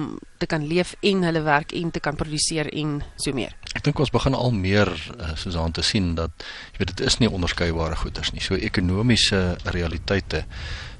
te 0.41 0.49
kan 0.49 0.65
leef 0.65 0.95
en 1.05 1.21
hulle 1.27 1.43
werk 1.45 1.75
en 1.77 1.91
te 1.93 2.01
kan 2.01 2.17
produseer 2.17 2.71
en 2.73 2.97
so 3.21 3.35
meer. 3.37 3.53
Ek 3.77 3.85
dink 3.85 4.01
ons 4.01 4.13
begin 4.13 4.33
al 4.33 4.55
meer 4.57 4.89
uh, 4.89 5.35
soos 5.37 5.59
aan 5.59 5.75
te 5.75 5.85
sien 5.85 6.15
dat 6.17 6.33
jy 6.73 6.81
weet 6.81 6.95
dit 6.95 7.05
is 7.11 7.19
nie 7.21 7.29
onderskeidbare 7.29 8.01
goederes 8.01 8.33
nie. 8.33 8.41
So 8.41 8.57
ekonomiese 8.57 9.59
realiteite 9.69 10.47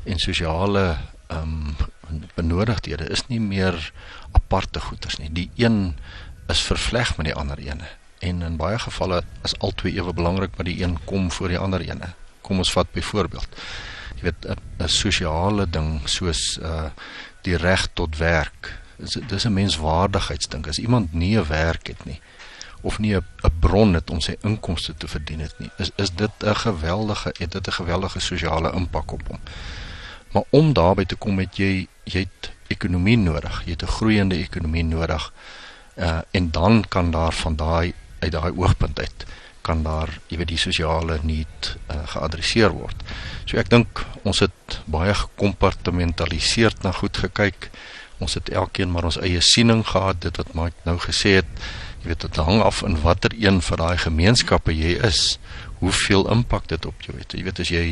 en 0.05 0.21
sosiale 0.21 0.87
ehm 1.33 1.41
um, 1.41 1.91
benodigdhede 2.37 3.07
is 3.09 3.23
nie 3.31 3.41
meer 3.41 3.73
aparte 4.37 4.79
goederes 4.79 5.17
nie. 5.17 5.31
Die 5.33 5.49
een 5.57 5.95
is 6.53 6.61
vervleg 6.61 7.15
met 7.17 7.31
die 7.31 7.33
ander 7.33 7.57
ene 7.57 7.89
en 8.19 8.41
in 8.41 8.57
baie 8.57 8.79
gevalle 8.79 9.23
is 9.43 9.57
albei 9.59 9.95
ewe 9.95 10.13
belangrik 10.13 10.55
maar 10.55 10.65
die 10.65 10.83
een 10.83 10.97
kom 11.05 11.31
voor 11.31 11.47
die 11.47 11.59
ander 11.59 11.81
ene. 11.81 12.13
Kom 12.41 12.57
ons 12.57 12.71
vat 12.71 12.91
byvoorbeeld 12.91 13.47
jy 14.15 14.23
weet 14.23 14.45
'n 14.79 14.87
sosiale 14.87 15.69
ding 15.69 16.01
soos 16.09 16.57
uh 16.61 16.89
die 17.45 17.57
reg 17.57 17.87
tot 17.93 18.17
werk. 18.17 18.73
Dis 18.97 19.17
dis 19.27 19.45
'n 19.45 19.53
menswaardigheidsding. 19.53 20.67
As 20.67 20.79
iemand 20.79 21.13
nie 21.13 21.37
'n 21.37 21.47
werk 21.47 21.87
het 21.87 22.05
nie 22.05 22.19
of 22.81 22.99
nie 22.99 23.15
'n 23.15 23.25
bron 23.59 23.93
het 23.93 24.09
om 24.09 24.21
sy 24.21 24.35
inkomste 24.41 24.93
te 24.97 25.07
verdien 25.07 25.39
het 25.39 25.53
nie, 25.59 25.71
is 25.77 25.91
is 25.95 26.11
dit 26.11 26.31
'n 26.39 26.55
geweldige 26.55 27.33
het 27.37 27.51
dit 27.51 27.67
'n 27.67 27.71
geweldige 27.71 28.19
sosiale 28.19 28.71
impak 28.73 29.11
op 29.11 29.27
hom. 29.27 29.39
Maar 30.31 30.43
om 30.49 30.73
daarby 30.73 31.05
te 31.05 31.15
kom 31.15 31.39
het 31.39 31.57
jy 31.57 31.87
jy 32.03 32.19
het 32.19 32.51
ekonomie 32.67 33.17
nodig. 33.17 33.61
Jy 33.65 33.71
het 33.71 33.83
'n 33.83 33.95
groeiende 33.97 34.35
ekonomie 34.35 34.83
nodig. 34.83 35.33
Uh 35.95 36.19
en 36.31 36.51
dan 36.51 36.85
kan 36.87 37.11
daar 37.11 37.33
van 37.33 37.55
daai 37.55 37.93
uit 38.25 38.35
daai 38.35 38.51
oogpunt 38.51 38.99
uit 38.99 39.25
kan 39.65 39.81
daar 39.83 40.11
jy 40.29 40.37
weet 40.37 40.51
die 40.53 40.61
sosiale 40.61 41.17
need 41.25 41.71
uh, 41.89 42.03
geadresseer 42.13 42.73
word. 42.75 42.99
So 43.49 43.57
ek 43.57 43.71
dink 43.73 44.03
ons 44.23 44.43
het 44.45 44.79
baie 44.91 45.13
gekompartmentaliseerd 45.17 46.85
na 46.85 46.93
goed 46.93 47.17
gekyk. 47.23 47.71
Ons 48.21 48.37
het 48.37 48.51
elkeen 48.53 48.93
maar 48.93 49.09
ons 49.09 49.17
eie 49.17 49.41
siening 49.41 49.81
gehad 49.89 50.21
dit 50.21 50.37
wat 50.41 50.53
Mike 50.57 50.85
nou 50.85 50.99
gesê 51.01 51.39
het. 51.41 51.65
Jy 52.03 52.11
weet 52.11 52.27
dit 52.27 52.39
hang 52.45 52.61
af 52.61 52.83
in 52.85 52.99
watter 53.01 53.33
een 53.33 53.57
van 53.65 53.81
daai 53.81 53.97
gemeenskappe 54.05 54.75
jy 54.75 54.93
is, 55.09 55.39
hoeveel 55.81 56.29
impak 56.31 56.69
dit 56.69 56.85
op 56.85 57.01
jou 57.07 57.17
het. 57.17 57.33
Jy 57.33 57.43
weet 57.49 57.61
as 57.65 57.73
jy 57.73 57.85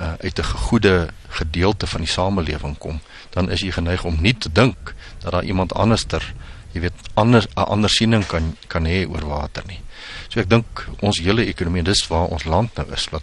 uh, 0.00 0.14
uit 0.20 0.38
'n 0.38 0.52
goeie 0.68 1.08
gedeelte 1.40 1.86
van 1.86 2.04
die 2.04 2.12
samelewing 2.12 2.78
kom, 2.78 3.00
dan 3.30 3.50
is 3.50 3.64
jy 3.64 3.72
geneig 3.72 4.04
om 4.04 4.20
nie 4.20 4.36
te 4.36 4.52
dink 4.52 4.94
dat 5.24 5.32
daar 5.32 5.44
iemand 5.44 5.72
anderster 5.72 6.34
jy 6.74 6.80
weet 6.80 7.10
anders 7.14 7.46
'n 7.56 7.66
ander 7.66 7.90
siening 7.90 8.26
kan 8.26 8.56
kan 8.68 8.84
hê 8.86 9.06
oor 9.08 9.26
water 9.26 9.62
nie. 9.66 9.80
So 10.28 10.40
ek 10.40 10.48
dink 10.48 10.86
ons 11.00 11.18
hele 11.18 11.46
ekonomie 11.46 11.82
dis 11.82 12.06
waar 12.08 12.28
ons 12.28 12.44
land 12.44 12.76
nou 12.76 12.86
is 12.92 13.08
dat 13.10 13.22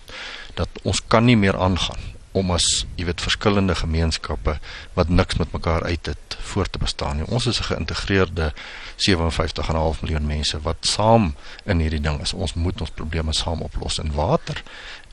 dat 0.56 0.70
ons 0.84 1.02
kan 1.08 1.26
nie 1.26 1.38
meer 1.38 1.58
aangaan 1.58 2.17
om 2.38 2.52
as 2.56 2.86
jy 2.96 3.08
weet 3.08 3.24
verskillende 3.24 3.76
gemeenskappe 3.76 4.58
wat 4.98 5.10
niks 5.10 5.40
met 5.42 5.52
mekaar 5.56 5.84
uit 5.84 6.06
het 6.06 6.38
voort 6.52 6.72
te 6.72 6.82
bestaan. 6.82 7.26
Ons 7.26 7.46
is 7.46 7.60
'n 7.60 7.70
geïntegreerde 7.72 8.54
57,5 8.96 10.02
miljoen 10.02 10.26
mense 10.26 10.62
wat 10.62 10.78
saam 10.82 11.36
in 11.66 11.80
hierdie 11.80 12.02
ding 12.02 12.22
is. 12.22 12.34
Ons 12.34 12.54
moet 12.54 12.82
ons 12.82 12.90
probleme 12.90 13.34
saam 13.34 13.62
oplos 13.62 14.00
en 14.00 14.14
water 14.14 14.64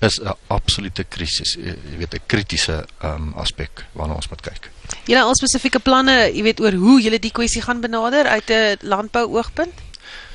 is 0.01 0.21
'n 0.21 0.37
absolute 0.47 1.05
krisis, 1.09 1.55
jy 1.55 1.97
weet 1.99 2.15
'n 2.15 2.21
kritiese 2.27 2.87
um, 3.03 3.33
aspek 3.37 3.85
waarna 3.93 4.15
ons 4.15 4.29
moet 4.29 4.41
kyk. 4.41 4.71
Julle 5.05 5.23
al 5.23 5.35
spesifieke 5.35 5.79
planne, 5.79 6.31
jy 6.35 6.43
weet 6.43 6.61
oor 6.61 6.73
hoe 6.73 7.01
julle 7.01 7.19
die 7.19 7.33
kwessie 7.33 7.63
gaan 7.63 7.81
benader 7.81 8.27
uit 8.27 8.51
'n 8.51 8.77
landbou 8.81 9.27
oogpunt? 9.37 9.75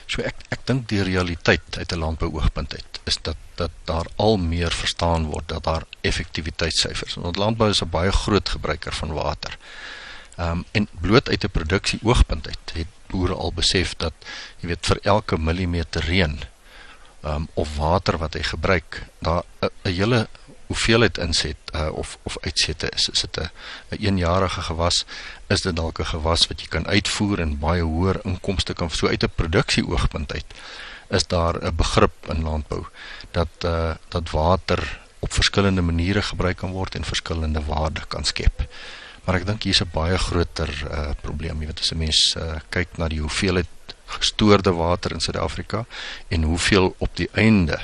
So 0.10 0.26
ek 0.26 0.36
ek 0.50 0.66
dink 0.66 0.88
die 0.90 1.04
realiteit 1.06 1.78
uit 1.78 1.92
'n 1.94 2.02
landbou 2.02 2.30
oogpunt 2.34 2.74
uit 2.74 3.00
is 3.06 3.18
dat 3.22 3.38
dat 3.56 3.72
daar 3.86 4.08
al 4.16 4.38
meer 4.38 4.72
verstaan 4.72 5.26
word 5.26 5.48
dat 5.48 5.64
daar 5.64 5.84
effektiwiteitssyfers. 6.02 7.14
Want 7.16 7.38
landbou 7.38 7.70
is 7.70 7.82
'n 7.82 7.90
baie 7.90 8.12
groot 8.12 8.50
gebruiker 8.50 8.94
van 8.94 9.14
water. 9.14 9.58
Ehm 10.38 10.52
um, 10.52 10.66
en 10.72 10.88
bloot 11.02 11.30
uit 11.30 11.44
'n 11.44 11.52
produksie 11.52 12.00
oogpunt 12.04 12.48
uit 12.48 12.74
het 12.74 12.88
boere 13.08 13.34
al 13.34 13.54
besef 13.54 13.96
dat 13.98 14.14
jy 14.60 14.68
weet 14.68 14.86
vir 14.86 15.00
elke 15.02 15.38
millimeter 15.38 16.02
reën 16.06 16.40
ehm 17.22 17.36
um, 17.36 17.48
of 17.54 17.78
water 17.78 18.18
wat 18.18 18.34
hy 18.34 18.44
gebruik, 18.44 19.06
daar 19.20 19.44
'n 19.62 19.70
hele 19.84 20.28
hoeveelheid 20.70 21.18
inset 21.18 21.58
uh, 21.76 21.90
of 21.92 22.18
of 22.24 22.38
uitsette 22.42 22.90
is. 22.96 23.10
Is 23.10 23.22
dit 23.22 23.38
'n 23.38 23.50
eenjarige 24.06 24.62
gewas? 24.62 25.06
Is 25.48 25.62
dit 25.62 25.76
dalk 25.76 26.00
'n 26.00 26.06
gewas 26.06 26.48
wat 26.48 26.62
jy 26.62 26.68
kan 26.68 26.88
uitvoer 26.88 27.40
en 27.40 27.60
baie 27.60 27.82
hoër 27.82 28.20
inkomste 28.24 28.74
kan 28.74 28.90
so 28.90 29.08
uit 29.08 29.24
'n 29.24 29.36
produksie 29.36 29.88
oogpunt 29.88 30.34
uit? 30.34 30.46
Is 31.10 31.28
daar 31.28 31.56
'n 31.64 31.76
begrip 31.76 32.30
in 32.30 32.44
landbou 32.44 32.86
dat 33.32 33.50
uh 33.66 33.96
dat 34.10 34.30
water 34.30 35.00
op 35.20 35.34
verskillende 35.34 35.82
maniere 35.82 36.22
gebruik 36.22 36.58
kan 36.58 36.72
word 36.72 36.96
en 36.96 37.04
verskillende 37.04 37.66
waarde 37.66 38.02
kan 38.08 38.24
skep? 38.24 38.68
Maar 39.24 39.36
ek 39.36 39.46
dink 39.46 39.64
hier's 39.64 39.82
'n 39.82 39.90
baie 39.94 40.18
groter 40.18 40.70
uh 40.92 41.12
probleem. 41.22 41.60
Jy 41.60 41.66
weet 41.66 41.80
as 41.80 41.92
'n 41.92 41.98
mens 41.98 42.36
uh 42.38 42.60
kyk 42.70 42.98
na 42.98 43.08
die 43.08 43.22
hoeveelheid 43.22 43.68
gestoorde 44.06 44.74
water 44.74 45.12
in 45.12 45.20
Suid-Afrika 45.20 45.86
en 46.28 46.44
hoeveel 46.44 46.96
op 46.98 47.10
die 47.14 47.30
einde 47.34 47.80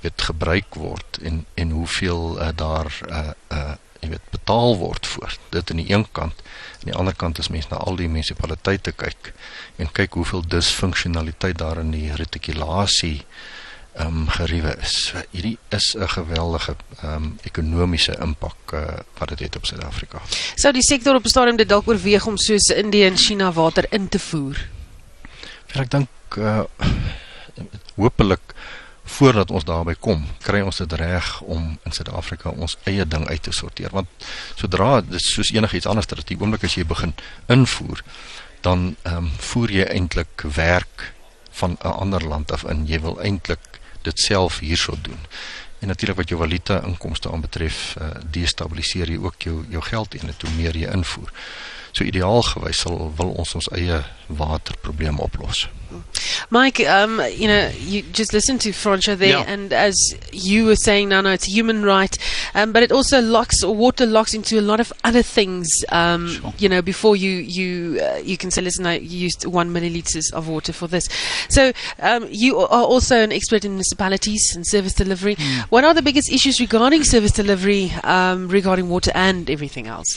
uh 0.00 0.08
weet 0.08 0.22
gebruik 0.22 0.74
word 0.74 1.20
en 1.22 1.44
en 1.54 1.70
hoeveel 1.70 2.40
uh, 2.40 2.48
daar 2.56 2.92
uh 3.08 3.30
uh 3.52 3.76
jy 4.00 4.08
weet 4.08 4.30
betaal 4.32 4.78
word 4.80 5.06
vir 5.06 5.34
dit 5.52 5.70
aan 5.70 5.80
die 5.82 5.92
een 5.92 6.06
kant 6.16 6.38
aan 6.80 6.88
die 6.88 6.96
ander 6.96 7.14
kant 7.14 7.38
is 7.38 7.50
mense 7.52 7.68
na 7.68 7.76
al 7.84 7.98
die 8.00 8.08
munisipaliteite 8.08 8.94
kyk 8.96 9.32
en 9.76 9.90
kyk 9.92 10.16
hoeveel 10.16 10.46
disfunksionaliteit 10.48 11.58
daar 11.60 11.82
in 11.82 11.90
die 11.92 12.08
retikulasie 12.16 13.18
ehm 13.90 14.06
um, 14.22 14.28
geriewe 14.30 14.70
is. 14.80 15.12
Hierdie 15.30 15.58
is 15.76 15.96
'n 15.98 16.08
geweldige 16.08 16.76
ehm 17.02 17.14
um, 17.14 17.38
ekonomiese 17.42 18.16
impak 18.22 18.72
uh, 18.72 18.84
wat 19.18 19.28
dit 19.28 19.38
het 19.38 19.56
op 19.56 19.66
Suid-Afrika. 19.66 20.22
Sou 20.54 20.72
die 20.72 20.82
sektor 20.82 21.14
op 21.14 21.24
'n 21.24 21.28
stadium 21.28 21.56
dit 21.56 21.68
dalk 21.68 21.88
oorweeg 21.88 22.26
om 22.26 22.36
soos 22.36 22.70
Indië 22.70 23.04
en 23.04 23.16
China 23.16 23.52
water 23.52 23.86
in 23.92 24.08
te 24.08 24.18
voer? 24.18 24.68
Ja, 25.74 25.80
ek 25.80 25.90
dink 25.90 26.08
uh 26.38 26.64
hopelik 27.96 28.54
voordat 29.10 29.50
ons 29.50 29.64
daarby 29.64 29.94
kom, 30.00 30.24
kry 30.44 30.60
ons 30.64 30.80
dit 30.82 30.92
reg 31.00 31.30
om 31.40 31.78
in 31.84 31.94
Suid-Afrika 31.94 32.50
ons 32.50 32.76
eie 32.88 33.04
ding 33.06 33.26
uit 33.28 33.42
te 33.42 33.52
sorteer. 33.52 33.90
Want 33.92 34.08
sodra 34.58 35.00
dit 35.00 35.22
soos 35.24 35.52
enigiets 35.54 35.88
anders 35.90 36.08
dat 36.10 36.22
die 36.28 36.38
oomblik 36.40 36.64
as 36.68 36.76
jy 36.78 36.86
begin 36.88 37.14
invoer, 37.48 38.04
dan 38.66 38.94
ehm 39.02 39.24
um, 39.24 39.32
voer 39.50 39.72
jy 39.72 39.88
eintlik 39.88 40.44
werk 40.56 41.12
van 41.60 41.76
'n 41.80 41.96
ander 42.04 42.24
land 42.24 42.52
af 42.52 42.64
in. 42.64 42.86
Jy 42.86 43.00
wil 43.00 43.20
eintlik 43.20 43.80
dit 44.02 44.20
self 44.20 44.58
hierso 44.58 44.96
doen. 45.02 45.20
En 45.80 45.88
natuurlik 45.88 46.16
wat 46.16 46.28
jou 46.28 46.40
valuta 46.40 46.82
inkomste 46.84 47.30
aanbetref, 47.30 47.96
uh, 48.00 48.10
destabiliseer 48.30 49.08
jy 49.10 49.18
ook 49.18 49.42
jou 49.42 49.64
jou 49.68 49.82
geld 49.82 50.14
en 50.14 50.26
dit 50.26 50.42
hoe 50.42 50.54
meer 50.56 50.76
jy 50.76 50.88
invoer. 50.92 51.32
So 51.92 52.04
ideaal 52.04 52.42
gewys 52.46 52.80
sal 52.84 53.12
wil 53.18 53.34
ons 53.38 53.54
ons 53.58 53.68
eie 53.74 54.04
waterprobleem 54.28 55.18
oplos. 55.20 55.66
Mike, 56.50 56.78
um, 56.88 57.20
you 57.36 57.48
know, 57.48 57.68
you 57.80 58.02
just 58.12 58.32
listened 58.32 58.60
to 58.60 58.72
Francha 58.72 59.16
there, 59.16 59.30
Yeah. 59.40 59.44
and 59.52 59.72
as 59.72 59.96
you 60.32 60.66
were 60.66 60.76
saying, 60.76 61.08
no, 61.08 61.20
no, 61.20 61.32
it's 61.32 61.48
a 61.48 61.50
human 61.50 61.82
right, 61.84 62.16
um, 62.54 62.70
but 62.72 62.84
it 62.84 62.92
also 62.92 63.20
locks 63.20 63.64
or 63.64 63.74
water 63.74 64.06
locks 64.06 64.32
into 64.32 64.58
a 64.58 64.62
lot 64.62 64.78
of 64.78 64.92
other 65.02 65.22
things. 65.22 65.68
Um, 65.88 66.28
Sure. 66.28 66.54
You 66.58 66.68
know, 66.68 66.80
before 66.82 67.16
you 67.16 67.30
you 67.30 67.98
uh, 68.00 68.20
you 68.22 68.36
can 68.36 68.50
say, 68.52 68.62
listen, 68.62 68.86
I 68.86 68.98
used 68.98 69.44
one 69.46 69.70
milliliters 69.74 70.32
of 70.32 70.46
water 70.46 70.72
for 70.72 70.86
this. 70.86 71.08
So 71.48 71.72
um, 71.98 72.28
you 72.30 72.58
are 72.58 72.84
also 72.84 73.16
an 73.16 73.32
expert 73.32 73.64
in 73.64 73.72
municipalities 73.72 74.52
and 74.54 74.64
service 74.64 74.94
delivery. 74.94 75.36
What 75.70 75.82
are 75.84 75.94
the 75.94 76.02
biggest 76.02 76.30
issues 76.30 76.60
regarding 76.60 77.02
service 77.02 77.32
delivery, 77.32 77.90
um, 78.04 78.46
regarding 78.48 78.88
water 78.88 79.10
and 79.14 79.50
everything 79.50 79.88
else? 79.88 80.16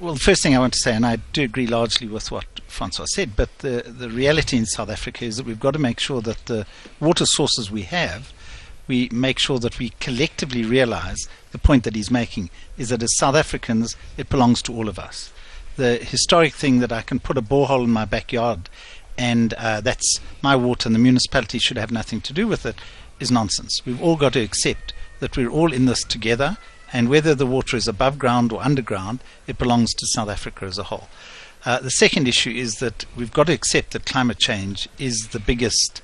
Well, 0.00 0.14
the 0.14 0.20
first 0.20 0.42
thing 0.42 0.56
I 0.56 0.58
want 0.60 0.72
to 0.72 0.78
say, 0.78 0.94
and 0.94 1.04
I 1.04 1.16
do 1.34 1.42
agree 1.42 1.66
largely 1.66 2.08
with 2.08 2.30
what 2.30 2.46
Francois 2.66 3.04
said, 3.04 3.36
but 3.36 3.58
the, 3.58 3.84
the 3.86 4.08
reality 4.08 4.56
in 4.56 4.64
South 4.64 4.88
Africa 4.88 5.26
is 5.26 5.36
that 5.36 5.44
we've 5.44 5.60
got 5.60 5.72
to 5.72 5.78
make 5.78 6.00
sure 6.00 6.22
that 6.22 6.46
the 6.46 6.66
water 7.00 7.26
sources 7.26 7.70
we 7.70 7.82
have, 7.82 8.32
we 8.88 9.10
make 9.12 9.38
sure 9.38 9.58
that 9.58 9.78
we 9.78 9.90
collectively 10.00 10.64
realize 10.64 11.28
the 11.52 11.58
point 11.58 11.84
that 11.84 11.94
he's 11.94 12.10
making 12.10 12.48
is 12.78 12.88
that 12.88 13.02
as 13.02 13.14
South 13.18 13.34
Africans, 13.34 13.94
it 14.16 14.30
belongs 14.30 14.62
to 14.62 14.74
all 14.74 14.88
of 14.88 14.98
us. 14.98 15.34
The 15.76 15.96
historic 15.96 16.54
thing 16.54 16.80
that 16.80 16.92
I 16.92 17.02
can 17.02 17.20
put 17.20 17.36
a 17.36 17.42
borehole 17.42 17.84
in 17.84 17.90
my 17.90 18.06
backyard 18.06 18.70
and 19.18 19.52
uh, 19.52 19.82
that's 19.82 20.18
my 20.40 20.56
water 20.56 20.88
and 20.88 20.94
the 20.94 20.98
municipality 20.98 21.58
should 21.58 21.76
have 21.76 21.92
nothing 21.92 22.22
to 22.22 22.32
do 22.32 22.48
with 22.48 22.64
it 22.64 22.76
is 23.20 23.30
nonsense. 23.30 23.82
We've 23.84 24.00
all 24.00 24.16
got 24.16 24.32
to 24.32 24.40
accept 24.40 24.94
that 25.18 25.36
we're 25.36 25.50
all 25.50 25.74
in 25.74 25.84
this 25.84 26.04
together 26.04 26.56
and 26.92 27.08
whether 27.08 27.34
the 27.34 27.46
water 27.46 27.76
is 27.76 27.88
above 27.88 28.18
ground 28.18 28.52
or 28.52 28.62
underground, 28.62 29.20
it 29.46 29.58
belongs 29.58 29.94
to 29.94 30.06
South 30.06 30.28
Africa 30.28 30.64
as 30.64 30.78
a 30.78 30.84
whole. 30.84 31.08
Uh, 31.64 31.78
the 31.78 31.90
second 31.90 32.26
issue 32.26 32.50
is 32.50 32.76
that 32.76 33.04
we've 33.16 33.32
got 33.32 33.46
to 33.46 33.52
accept 33.52 33.92
that 33.92 34.06
climate 34.06 34.38
change 34.38 34.88
is 34.98 35.28
the 35.28 35.40
biggest, 35.40 36.00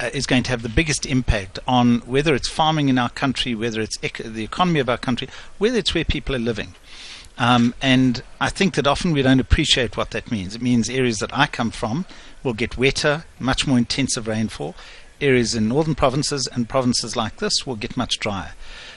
uh, 0.00 0.10
is 0.12 0.26
going 0.26 0.42
to 0.42 0.50
have 0.50 0.62
the 0.62 0.68
biggest 0.68 1.06
impact 1.06 1.58
on 1.66 1.98
whether 2.00 2.34
it's 2.34 2.48
farming 2.48 2.88
in 2.88 2.98
our 2.98 3.08
country, 3.08 3.54
whether 3.54 3.80
it's 3.80 3.98
ec- 4.02 4.18
the 4.18 4.44
economy 4.44 4.80
of 4.80 4.88
our 4.88 4.98
country, 4.98 5.28
whether 5.58 5.78
it's 5.78 5.94
where 5.94 6.04
people 6.04 6.36
are 6.36 6.40
living. 6.40 6.74
Um, 7.38 7.74
and 7.80 8.22
I 8.40 8.50
think 8.50 8.74
that 8.74 8.86
often 8.86 9.12
we 9.12 9.22
don't 9.22 9.40
appreciate 9.40 9.96
what 9.96 10.10
that 10.10 10.30
means. 10.30 10.54
It 10.54 10.62
means 10.62 10.90
areas 10.90 11.18
that 11.20 11.36
I 11.36 11.46
come 11.46 11.70
from 11.70 12.04
will 12.42 12.52
get 12.52 12.76
wetter, 12.76 13.24
much 13.38 13.66
more 13.66 13.78
intensive 13.78 14.28
rainfall. 14.28 14.74
Areas 15.20 15.54
in 15.54 15.68
northern 15.68 15.94
provinces 15.94 16.46
and 16.52 16.68
provinces 16.68 17.16
like 17.16 17.36
this 17.36 17.66
will 17.66 17.76
get 17.76 17.96
much 17.96 18.18
drier. 18.18 18.52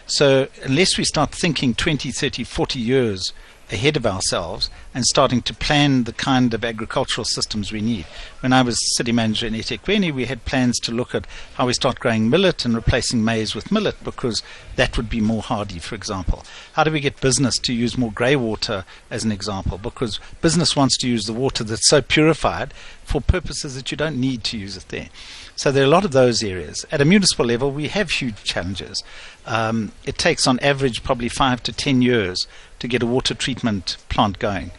So, 0.07 0.47
unless 0.63 0.97
we 0.97 1.03
start 1.03 1.31
thinking 1.31 1.74
20, 1.74 2.12
30, 2.12 2.43
40 2.43 2.79
years 2.79 3.33
ahead 3.71 3.97
of 3.97 4.05
ourselves 4.05 4.69
and 4.93 5.03
starting 5.05 5.41
to 5.41 5.53
plan 5.53 6.03
the 6.03 6.13
kind 6.13 6.53
of 6.53 6.63
agricultural 6.63 7.25
systems 7.25 7.71
we 7.71 7.81
need. 7.81 8.05
When 8.41 8.53
I 8.53 8.62
was 8.62 8.95
city 8.95 9.12
manager 9.12 9.47
in 9.47 9.53
eThekwini, 9.53 10.13
we 10.13 10.25
had 10.25 10.45
plans 10.45 10.79
to 10.81 10.91
look 10.91 11.15
at 11.15 11.25
how 11.55 11.65
we 11.65 11.74
start 11.74 12.00
growing 12.00 12.29
millet 12.29 12.63
and 12.63 12.75
replacing 12.75 13.24
maize 13.24 13.55
with 13.55 13.71
millet 13.71 13.95
because 14.03 14.43
that 14.75 14.97
would 14.97 15.09
be 15.09 15.21
more 15.21 15.41
hardy, 15.41 15.79
for 15.79 15.95
example. 15.95 16.45
How 16.74 16.83
do 16.83 16.91
we 16.91 17.00
get 17.00 17.21
business 17.21 17.57
to 17.59 17.74
use 17.74 17.97
more 17.97 18.12
grey 18.12 18.35
water 18.35 18.85
as 19.09 19.24
an 19.24 19.31
example? 19.31 19.77
Because 19.77 20.19
business 20.41 20.75
wants 20.75 20.97
to 20.97 21.07
use 21.07 21.25
the 21.25 21.33
water 21.33 21.63
that's 21.63 21.89
so 21.89 22.01
purified 22.01 22.74
for 23.03 23.21
purposes 23.21 23.75
that 23.75 23.91
you 23.91 23.97
don't 23.97 24.19
need 24.19 24.43
to 24.45 24.57
use 24.57 24.77
it 24.77 24.89
there. 24.89 25.09
So 25.55 25.71
there 25.71 25.83
are 25.83 25.88
a 25.88 25.89
lot 25.89 26.03
of 26.03 26.12
those 26.12 26.43
areas. 26.43 26.85
At 26.91 27.01
a 27.01 27.05
municipal 27.05 27.45
level, 27.45 27.71
we 27.71 27.88
have 27.88 28.12
huge 28.12 28.43
challenges. 28.43 29.03
Um, 29.46 29.92
it 30.06 30.18
takes, 30.18 30.48
on 30.48 30.60
average, 30.60 31.04
probably 31.04 31.30
five 31.30 31.62
to 31.64 31.72
ten 31.72 32.02
years 32.02 32.48
to 32.80 32.88
get 32.88 33.04
a 33.04 33.06
water 33.06 33.34
treatment 33.34 33.98
plant 34.10 34.40
going. 34.40 34.72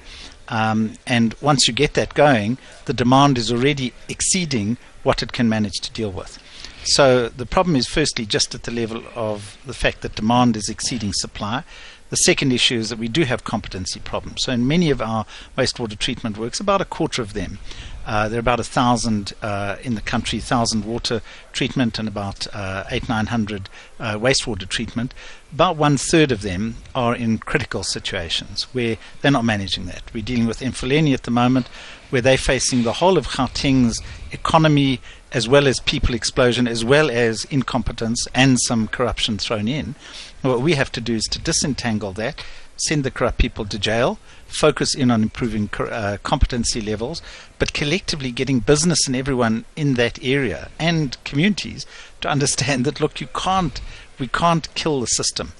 Um, 0.48 0.94
and 1.06 1.34
once 1.40 1.66
you 1.66 1.74
get 1.74 1.94
that 1.94 2.14
going, 2.14 2.58
the 2.84 2.92
demand 2.92 3.38
is 3.38 3.52
already 3.52 3.92
exceeding 4.08 4.76
what 5.02 5.22
it 5.22 5.32
can 5.32 5.48
manage 5.48 5.80
to 5.80 5.92
deal 5.92 6.10
with. 6.10 6.38
So 6.84 7.28
the 7.28 7.46
problem 7.46 7.74
is, 7.74 7.88
firstly, 7.88 8.26
just 8.26 8.54
at 8.54 8.62
the 8.62 8.70
level 8.70 9.02
of 9.14 9.58
the 9.66 9.74
fact 9.74 10.02
that 10.02 10.14
demand 10.14 10.56
is 10.56 10.68
exceeding 10.68 11.12
supply. 11.12 11.64
The 12.10 12.16
second 12.16 12.52
issue 12.52 12.78
is 12.78 12.90
that 12.90 12.98
we 13.00 13.08
do 13.08 13.24
have 13.24 13.42
competency 13.42 13.98
problems. 13.98 14.44
So 14.44 14.52
in 14.52 14.68
many 14.68 14.90
of 14.90 15.02
our 15.02 15.26
wastewater 15.58 15.98
treatment 15.98 16.38
works, 16.38 16.60
about 16.60 16.80
a 16.80 16.84
quarter 16.84 17.22
of 17.22 17.32
them, 17.32 17.58
uh, 18.06 18.28
there 18.28 18.38
are 18.38 18.40
about 18.40 18.60
a 18.60 18.64
thousand 18.64 19.32
uh, 19.42 19.76
in 19.82 19.96
the 19.96 20.00
country, 20.00 20.38
thousand 20.38 20.84
water 20.84 21.20
treatment 21.52 21.98
and 21.98 22.06
about 22.06 22.46
uh, 22.54 22.84
eight, 22.90 23.08
nine 23.08 23.26
hundred 23.26 23.68
uh, 23.98 24.14
wastewater 24.14 24.68
treatment. 24.68 25.12
About 25.52 25.76
one 25.76 25.96
third 25.96 26.30
of 26.30 26.42
them 26.42 26.76
are 26.94 27.14
in 27.14 27.38
critical 27.38 27.82
situations 27.82 28.64
where 28.72 28.96
they're 29.20 29.30
not 29.30 29.44
managing 29.44 29.86
that. 29.86 30.02
We're 30.14 30.22
dealing 30.22 30.46
with 30.46 30.60
Infileni 30.60 31.14
at 31.14 31.24
the 31.24 31.30
moment, 31.30 31.66
where 32.10 32.22
they're 32.22 32.38
facing 32.38 32.84
the 32.84 32.94
whole 32.94 33.18
of 33.18 33.26
Gauteng's 33.26 34.00
economy 34.30 35.00
as 35.32 35.48
well 35.48 35.66
as 35.66 35.80
people 35.80 36.14
explosion, 36.14 36.68
as 36.68 36.84
well 36.84 37.10
as 37.10 37.44
incompetence 37.46 38.26
and 38.34 38.60
some 38.60 38.86
corruption 38.88 39.36
thrown 39.38 39.66
in. 39.66 39.96
What 40.42 40.60
we 40.60 40.74
have 40.74 40.92
to 40.92 41.00
do 41.00 41.14
is 41.14 41.24
to 41.24 41.40
disentangle 41.40 42.12
that, 42.12 42.42
send 42.76 43.04
the 43.04 43.10
corrupt 43.10 43.38
people 43.38 43.64
to 43.64 43.78
jail, 43.78 44.18
focus 44.46 44.94
in 44.94 45.10
on 45.10 45.22
improving 45.22 45.68
uh, 45.78 46.18
competency 46.22 46.80
levels, 46.80 47.22
but 47.58 47.72
collectively 47.72 48.30
getting 48.30 48.60
business 48.60 49.06
and 49.06 49.16
everyone 49.16 49.64
in 49.74 49.94
that 49.94 50.22
area 50.22 50.70
and 50.78 51.16
communities 51.24 51.86
to 52.20 52.28
understand 52.28 52.84
that 52.84 53.00
look, 53.00 53.20
you 53.20 53.28
can't, 53.28 53.80
we 54.18 54.28
can't 54.28 54.72
kill 54.74 55.00
the 55.00 55.06
system. 55.06 55.52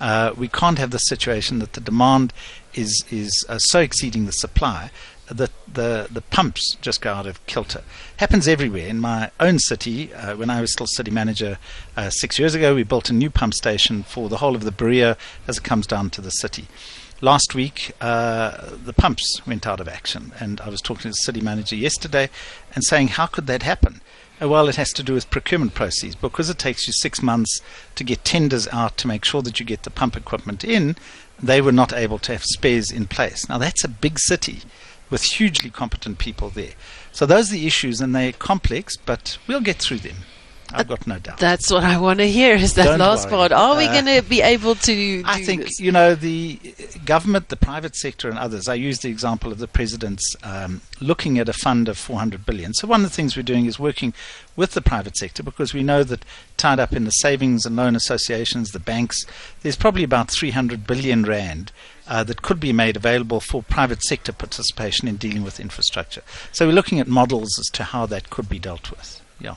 Uh, 0.00 0.32
we 0.36 0.48
can't 0.48 0.78
have 0.78 0.90
the 0.90 0.98
situation 0.98 1.58
that 1.58 1.74
the 1.74 1.80
demand 1.80 2.32
is 2.72 3.04
is 3.10 3.44
uh, 3.48 3.58
so 3.58 3.80
exceeding 3.80 4.24
the 4.24 4.32
supply 4.32 4.90
that 5.30 5.50
the 5.72 6.08
the 6.10 6.20
pumps 6.20 6.76
just 6.80 7.00
go 7.00 7.12
out 7.12 7.26
of 7.26 7.44
kilter. 7.46 7.82
Happens 8.16 8.48
everywhere. 8.48 8.88
In 8.88 9.00
my 9.00 9.30
own 9.38 9.58
city, 9.58 10.12
uh, 10.14 10.36
when 10.36 10.50
I 10.50 10.60
was 10.60 10.72
still 10.72 10.86
city 10.86 11.10
manager 11.10 11.58
uh, 11.96 12.10
six 12.10 12.38
years 12.38 12.54
ago, 12.54 12.74
we 12.74 12.82
built 12.82 13.10
a 13.10 13.14
new 13.14 13.30
pump 13.30 13.54
station 13.54 14.02
for 14.02 14.28
the 14.28 14.38
whole 14.38 14.54
of 14.54 14.64
the 14.64 14.72
Berea 14.72 15.16
as 15.46 15.58
it 15.58 15.64
comes 15.64 15.86
down 15.86 16.10
to 16.10 16.20
the 16.20 16.30
city. 16.30 16.66
Last 17.22 17.54
week, 17.54 17.92
uh, 18.00 18.70
the 18.82 18.94
pumps 18.94 19.42
went 19.46 19.66
out 19.66 19.78
of 19.80 19.88
action, 19.88 20.32
and 20.40 20.60
I 20.62 20.70
was 20.70 20.80
talking 20.80 21.02
to 21.02 21.08
the 21.08 21.14
city 21.14 21.42
manager 21.42 21.76
yesterday 21.76 22.30
and 22.74 22.82
saying, 22.82 23.08
how 23.08 23.26
could 23.26 23.46
that 23.46 23.62
happen? 23.62 24.00
Uh, 24.40 24.48
Well, 24.48 24.68
it 24.70 24.76
has 24.76 24.90
to 24.94 25.02
do 25.02 25.12
with 25.12 25.28
procurement 25.28 25.74
processes 25.74 26.16
because 26.16 26.48
it 26.48 26.58
takes 26.58 26.86
you 26.86 26.94
six 26.94 27.22
months 27.22 27.60
to 27.96 28.04
get 28.04 28.24
tenders 28.24 28.66
out 28.68 28.96
to 28.96 29.06
make 29.06 29.26
sure 29.26 29.42
that 29.42 29.60
you 29.60 29.66
get 29.66 29.82
the 29.82 29.90
pump 29.90 30.16
equipment 30.16 30.64
in. 30.64 30.96
They 31.42 31.60
were 31.60 31.72
not 31.72 31.92
able 31.92 32.18
to 32.20 32.32
have 32.32 32.44
spares 32.44 32.90
in 32.90 33.06
place. 33.06 33.48
Now, 33.50 33.58
that's 33.58 33.84
a 33.84 33.88
big 33.88 34.18
city 34.18 34.60
with 35.10 35.22
hugely 35.22 35.70
competent 35.70 36.18
people 36.18 36.48
there. 36.48 36.72
So, 37.12 37.26
those 37.26 37.50
are 37.50 37.54
the 37.54 37.66
issues, 37.66 38.00
and 38.00 38.14
they're 38.14 38.32
complex, 38.32 38.96
but 38.96 39.38
we'll 39.46 39.60
get 39.60 39.76
through 39.76 39.98
them. 39.98 40.16
I've 40.72 40.88
got 40.88 41.06
no 41.06 41.18
doubt. 41.18 41.38
That's 41.38 41.70
what 41.70 41.82
I 41.84 41.98
want 41.98 42.18
to 42.20 42.28
hear 42.28 42.54
is 42.54 42.74
that 42.74 42.84
Don't 42.84 42.98
last 42.98 43.24
worry. 43.26 43.48
part. 43.48 43.52
Are 43.52 43.76
we 43.76 43.86
Uh, 43.86 43.92
going 44.00 44.22
to 44.22 44.28
be 44.28 44.40
able 44.40 44.74
to 44.76 45.22
I 45.26 45.42
think 45.42 45.62
this? 45.62 45.80
you 45.80 45.90
know 45.92 46.14
the 46.14 46.58
government, 47.04 47.48
the 47.48 47.56
private 47.56 47.96
sector, 47.96 48.28
and 48.28 48.38
others. 48.38 48.68
I 48.68 48.74
use 48.74 49.00
the 49.00 49.08
example 49.08 49.50
of 49.52 49.58
the 49.58 49.66
president's 49.68 50.36
um, 50.42 50.80
looking 51.00 51.38
at 51.38 51.48
a 51.48 51.52
fund 51.52 51.88
of 51.88 51.98
400 51.98 52.46
billion. 52.46 52.72
So 52.74 52.86
one 52.86 53.04
of 53.04 53.10
the 53.10 53.14
things 53.14 53.36
we're 53.36 53.42
doing 53.42 53.66
is 53.66 53.78
working 53.78 54.14
with 54.56 54.72
the 54.72 54.80
private 54.82 55.16
sector 55.16 55.42
because 55.42 55.74
we 55.74 55.82
know 55.82 56.04
that 56.04 56.24
tied 56.56 56.78
up 56.78 56.92
in 56.92 57.04
the 57.04 57.10
savings 57.10 57.64
and 57.66 57.74
loan 57.76 57.96
associations, 57.96 58.70
the 58.72 58.78
banks, 58.80 59.24
there's 59.62 59.76
probably 59.76 60.04
about 60.04 60.30
300 60.30 60.86
billion 60.86 61.24
rand. 61.24 61.72
Uh, 62.08 62.24
that 62.24 62.42
could 62.42 62.58
be 62.58 62.72
made 62.72 62.96
available 62.96 63.38
for 63.38 63.62
private 63.62 64.02
sector 64.02 64.32
participation 64.32 65.06
in 65.06 65.14
dealing 65.14 65.44
with 65.44 65.60
infrastructure. 65.60 66.22
So 66.50 66.66
we're 66.66 66.72
looking 66.72 66.98
at 66.98 67.06
models 67.06 67.56
as 67.56 67.66
to 67.74 67.84
how 67.84 68.04
that 68.06 68.30
could 68.30 68.48
be 68.48 68.58
dealt 68.58 68.90
with. 68.90 69.20
Yeah. 69.38 69.54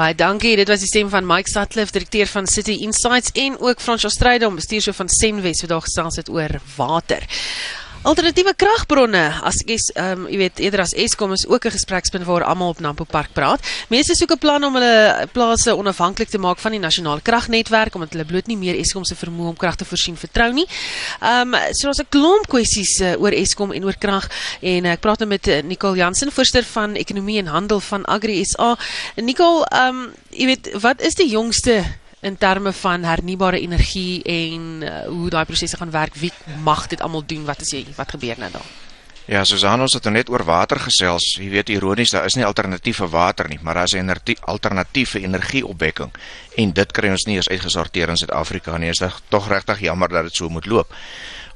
Baie 0.00 0.14
dankie. 0.16 0.54
Dit 0.56 0.70
was 0.72 0.80
die 0.80 0.88
stem 0.88 1.10
van 1.12 1.26
Mike 1.28 1.50
Sutcliffe, 1.52 1.92
direkteur 1.92 2.28
van 2.30 2.46
City 2.48 2.78
Insights 2.86 3.34
en 3.36 3.58
ook 3.60 3.82
Francois 3.84 4.14
Strydom, 4.14 4.54
bestuurshoof 4.56 4.96
van 4.96 5.10
Senwes, 5.12 5.60
wat 5.60 5.68
daar 5.74 5.84
gesels 5.84 6.16
het 6.16 6.30
oor 6.32 6.56
water. 6.76 7.26
Alternatiewe 8.00 8.54
kragbronne, 8.56 9.26
as 9.44 9.58
ek 9.60 9.74
ehm 9.76 10.22
um, 10.22 10.28
jy 10.32 10.38
weet 10.40 10.60
eerder 10.64 10.80
as 10.86 10.94
Eskom 10.96 11.34
is 11.36 11.42
ook 11.44 11.66
'n 11.68 11.76
gesprekspunt 11.76 12.24
waar 12.24 12.44
almal 12.48 12.72
op 12.72 12.80
Nampo 12.80 13.04
Park 13.04 13.32
praat. 13.36 13.60
Mense 13.90 14.14
soek 14.14 14.32
'n 14.32 14.38
plan 14.38 14.64
om 14.64 14.72
hulle 14.72 15.28
plase 15.32 15.76
onafhanklik 15.76 16.28
te 16.30 16.38
maak 16.38 16.58
van 16.58 16.72
die 16.72 16.80
nasionale 16.80 17.20
kragnetwerk 17.20 17.94
omdat 17.94 18.12
hulle 18.12 18.24
bloot 18.24 18.46
nie 18.46 18.56
meer 18.56 18.78
Eskom 18.78 19.04
se 19.04 19.14
vermoë 19.14 19.48
om 19.48 19.56
krag 19.56 19.76
te 19.76 19.84
voorsien 19.84 20.16
vertrou 20.16 20.52
nie. 20.52 20.66
Ehm 21.20 21.54
um, 21.54 21.60
so 21.72 21.86
daar's 21.88 22.00
'n 22.00 22.08
klomp 22.08 22.48
kwessies 22.48 23.00
uh, 23.00 23.20
oor 23.20 23.32
Eskom 23.32 23.72
en 23.72 23.84
oor 23.84 23.98
krag 23.98 24.30
en 24.62 24.84
uh, 24.84 24.92
ek 24.92 25.00
praat 25.00 25.18
nou 25.18 25.28
met 25.28 25.46
uh, 25.46 25.62
Nicole 25.62 25.96
Jansen, 25.96 26.32
voorsteur 26.32 26.64
van 26.64 26.94
ekonomie 26.94 27.38
en 27.38 27.46
handel 27.46 27.80
van 27.80 28.04
Agri 28.04 28.44
SA. 28.44 28.78
Nicole, 29.16 29.66
ehm 29.68 29.88
um, 29.88 30.12
jy 30.30 30.46
weet 30.46 30.80
wat 30.80 31.02
is 31.02 31.14
die 31.14 31.28
jongste 31.28 31.84
in 32.20 32.36
terme 32.36 32.72
van 32.72 33.04
hernubare 33.04 33.60
energie 33.60 34.22
en 34.22 34.82
uh, 34.82 35.06
hoe 35.06 35.30
daai 35.30 35.44
prosesse 35.44 35.76
gaan 35.76 35.90
werk. 35.90 36.14
Wie 36.14 36.32
mag 36.62 36.86
dit 36.86 37.00
almal 37.00 37.24
doen? 37.26 37.44
Wat 37.44 37.60
is 37.60 37.70
jy 37.70 37.86
wat 37.96 38.10
gebeur 38.10 38.38
nou 38.38 38.50
daar? 38.52 38.70
Ja, 39.30 39.44
Susan, 39.44 39.80
ons 39.80 39.92
het 39.94 40.04
nou 40.08 40.12
net 40.16 40.30
oor 40.32 40.42
water 40.42 40.80
gesels. 40.82 41.36
Jy 41.38 41.50
weet 41.52 41.68
ironies, 41.70 42.10
daar 42.10 42.24
is 42.26 42.34
nie 42.34 42.44
alternatief 42.44 42.98
vir 42.98 43.10
water 43.12 43.46
nie, 43.48 43.60
maar 43.62 43.78
daar 43.78 43.86
is 43.86 43.94
'n 43.94 44.10
alternatief 44.44 45.10
vir 45.10 45.22
energieopwekking 45.22 46.10
en 46.56 46.72
dit 46.72 46.92
kry 46.92 47.10
ons 47.10 47.26
nie 47.26 47.36
eens 47.36 47.48
uitgesorteer 47.48 48.08
in 48.08 48.16
Suid-Afrika 48.16 48.76
nie. 48.78 48.90
Dit 48.90 49.00
is 49.00 49.14
tog 49.28 49.48
regtig 49.48 49.80
jammer 49.80 50.08
dat 50.08 50.22
dit 50.24 50.34
so 50.34 50.48
moet 50.48 50.66
loop. 50.66 50.94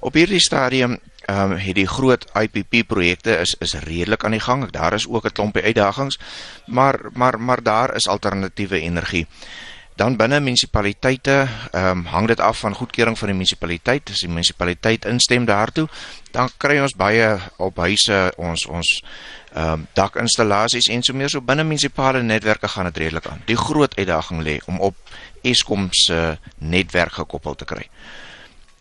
Op 0.00 0.14
hierdie 0.14 0.40
stadium 0.40 0.98
ehm 1.26 1.52
um, 1.52 1.56
het 1.56 1.74
die 1.74 1.88
groot 1.88 2.24
IPP 2.34 2.86
projekte 2.86 3.38
is 3.40 3.56
is 3.58 3.74
redelik 3.74 4.24
aan 4.24 4.36
die 4.36 4.40
gang. 4.40 4.70
Daar 4.70 4.92
is 4.92 5.08
ook 5.08 5.24
'n 5.24 5.32
klompie 5.32 5.62
uitdagings, 5.62 6.18
maar 6.66 7.00
maar 7.12 7.40
maar 7.40 7.62
daar 7.62 7.94
is 7.94 8.08
alternatiewe 8.08 8.80
energie. 8.80 9.26
Dan 9.94 10.16
binne 10.18 10.40
munisipaliteite 10.40 11.34
ehm 11.70 11.98
um, 11.98 12.04
hang 12.10 12.26
dit 12.26 12.40
af 12.40 12.58
van 12.58 12.74
goedkeuring 12.74 13.18
van 13.18 13.28
die 13.30 13.36
munisipaliteit. 13.36 14.10
As 14.10 14.24
die 14.24 14.28
munisipaliteit 14.28 15.04
instem 15.04 15.44
daartoe, 15.46 15.86
dan 16.34 16.50
kry 16.56 16.80
ons 16.82 16.96
baie 16.98 17.28
op 17.56 17.78
huise 17.78 18.32
ons 18.36 18.66
ons 18.66 18.90
ehm 19.54 19.72
um, 19.72 19.86
dakinstallasies 19.94 20.90
en 20.90 21.02
so 21.02 21.14
meer 21.14 21.30
so 21.30 21.40
binne 21.40 21.64
munisipale 21.64 22.22
netwerke 22.22 22.68
gaan 22.68 22.90
dit 22.90 22.96
redelik 23.04 23.26
aan. 23.30 23.42
Die 23.46 23.56
groot 23.56 23.94
uitdaging 23.96 24.42
lê 24.42 24.58
om 24.66 24.80
op 24.80 24.96
Eskom 25.42 25.88
se 25.92 26.38
netwerk 26.58 27.12
gekoppel 27.12 27.54
te 27.54 27.64
kry. 27.64 27.86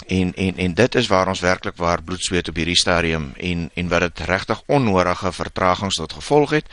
En 0.08 0.34
en 0.34 0.58
en 0.58 0.74
dit 0.74 0.96
is 0.96 1.08
waar 1.08 1.28
ons 1.28 1.40
werklik 1.40 1.78
waar 1.78 2.04
bloed 2.04 2.24
sweet 2.24 2.50
op 2.50 2.56
hierdie 2.56 2.80
stadium 2.80 3.34
en 3.38 3.70
en 3.74 3.88
wat 3.88 4.00
dit 4.00 4.20
regtig 4.20 4.62
onnodige 4.66 5.32
vertragings 5.32 5.96
tot 5.96 6.14
gevolg 6.14 6.50
het. 6.50 6.66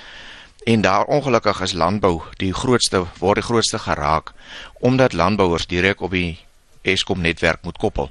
En 0.64 0.80
daar 0.80 1.04
ongelukkig 1.04 1.60
is 1.60 1.72
landbou 1.72 2.20
die 2.36 2.52
grootste 2.52 3.06
word 3.18 3.40
die 3.40 3.44
grootste 3.44 3.78
geraak 3.78 4.32
omdat 4.80 5.12
landbouers 5.12 5.66
direk 5.66 6.00
op 6.00 6.10
die 6.10 6.38
Eskom 6.82 7.20
netwerk 7.20 7.62
moet 7.62 7.78
koppel. 7.78 8.10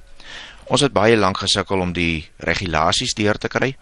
Ons 0.65 0.81
het 0.81 0.93
baie 0.93 1.17
lank 1.17 1.37
gesukkel 1.37 1.79
om 1.81 1.93
die 1.93 2.29
regulasies 2.37 3.13
deur 3.13 3.37
te 3.37 3.47
kry. 3.47 3.75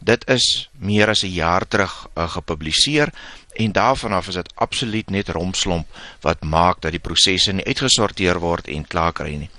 Dit 0.00 0.24
is 0.28 0.68
meer 0.78 1.08
as 1.08 1.24
'n 1.24 1.32
jaar 1.32 1.68
terug 1.68 2.08
uh, 2.14 2.28
gepubliseer 2.28 3.12
en 3.54 3.72
daarvan 3.72 4.12
af 4.12 4.28
is 4.28 4.34
dit 4.34 4.52
absoluut 4.54 5.10
net 5.10 5.28
rompslomp 5.28 5.86
wat 6.20 6.44
maak 6.44 6.80
dat 6.80 6.90
die 6.90 7.00
prosesse 7.00 7.52
nie 7.52 7.64
uitgesorteer 7.64 8.38
word 8.38 8.68
en 8.68 8.86
klaar 8.86 9.12
kry 9.12 9.36
nie. 9.36 9.50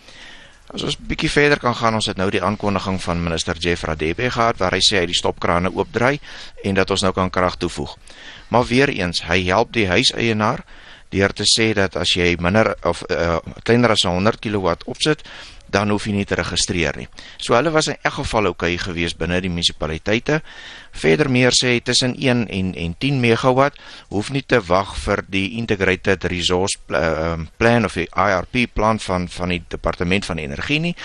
As 0.67 0.83
ons 0.83 0.97
bietjie 0.99 1.31
verder 1.31 1.59
kan 1.59 1.75
gaan, 1.75 1.95
ons 1.95 2.05
het 2.05 2.17
nou 2.17 2.29
die 2.29 2.43
aankondiging 2.43 3.01
van 3.01 3.23
minister 3.23 3.57
Jeff 3.57 3.83
Radebe 3.83 4.31
gehad 4.31 4.57
waar 4.57 4.75
hy 4.75 4.81
sê 4.83 4.99
hy 4.99 5.05
die 5.05 5.15
stopkrane 5.15 5.71
oopdry 5.71 6.19
en 6.63 6.75
dat 6.75 6.91
ons 6.91 7.01
nou 7.01 7.13
kan 7.13 7.29
krag 7.29 7.55
toevoeg. 7.55 7.97
Maar 8.53 8.65
weer 8.65 8.89
eens, 8.89 9.23
hy 9.27 9.43
help 9.49 9.73
die 9.73 9.87
huiseienaar 9.87 10.63
deur 11.09 11.31
te 11.31 11.45
sê 11.47 11.71
dat 11.75 11.95
as 11.95 12.11
jy 12.17 12.33
minder 12.43 12.73
of 12.83 13.03
uh, 13.11 13.37
kleiner 13.63 13.93
as 13.95 14.03
100 14.03 14.41
kW 14.43 14.73
opsit, 14.91 15.23
dan 15.71 15.91
hoef 15.91 16.07
jy 16.07 16.13
nie 16.15 16.25
te 16.27 16.37
registreer 16.39 16.95
nie. 16.99 17.07
So 17.43 17.55
hulle 17.57 17.71
was 17.75 17.89
in 17.91 17.99
elk 17.99 18.21
geval 18.21 18.51
oukei 18.51 18.73
okay 18.75 18.83
gewees 18.85 19.15
binne 19.19 19.39
die 19.43 19.51
munisipaliteite. 19.51 20.39
Verder 20.95 21.29
meer 21.31 21.55
sê 21.55 21.77
tussen 21.83 22.15
1 22.15 22.47
en 22.47 22.73
en 22.75 22.95
10 22.99 23.19
megawatt 23.23 23.79
hoef 24.09 24.31
nie 24.31 24.43
te 24.47 24.61
wag 24.67 24.95
vir 25.03 25.23
die 25.27 25.45
integrated 25.59 26.23
resource 26.31 26.79
uh, 26.95 27.35
plan 27.59 27.85
of 27.85 27.99
die 27.99 28.07
IRP 28.07 28.67
plan 28.73 28.99
van 28.99 29.27
van 29.27 29.55
die 29.55 29.63
departement 29.67 30.25
van 30.25 30.43
energie 30.43 30.79
nie. 30.79 30.95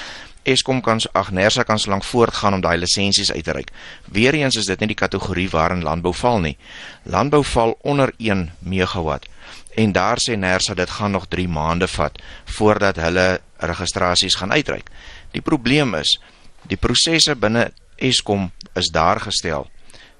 Eskom 0.43 0.81
kan 0.81 1.01
ag 1.13 1.31
Nersa 1.31 1.63
kan 1.63 1.79
slank 1.79 2.05
voortgaan 2.05 2.55
om 2.55 2.61
daai 2.61 2.79
lisensies 2.79 3.33
uit 3.33 3.45
te 3.45 3.53
reik. 3.53 3.71
Weereens 4.05 4.57
is 4.57 4.67
dit 4.67 4.81
nie 4.81 4.91
die 4.91 4.99
kategorie 4.99 5.49
waarin 5.51 5.83
landbou 5.83 6.15
val 6.15 6.41
nie. 6.41 6.57
Landbou 7.03 7.45
val 7.45 7.77
onder 7.83 8.13
1 8.19 8.51
megawatt. 8.59 9.29
En 9.75 9.93
daar 9.93 10.19
sê 10.19 10.37
Nersa 10.37 10.75
dit 10.75 10.91
gaan 10.91 11.11
nog 11.11 11.27
3 11.29 11.49
maande 11.49 11.89
vat 11.89 12.19
voordat 12.45 12.97
hulle 12.97 13.41
registrasies 13.57 14.35
gaan 14.35 14.53
uitreik. 14.53 14.91
Die 15.31 15.41
probleem 15.41 15.95
is 15.95 16.19
die 16.63 16.77
prosesse 16.77 17.37
binne 17.37 17.71
Eskom 17.97 18.51
is 18.75 18.91
daar 18.91 19.21
gestel. 19.21 19.71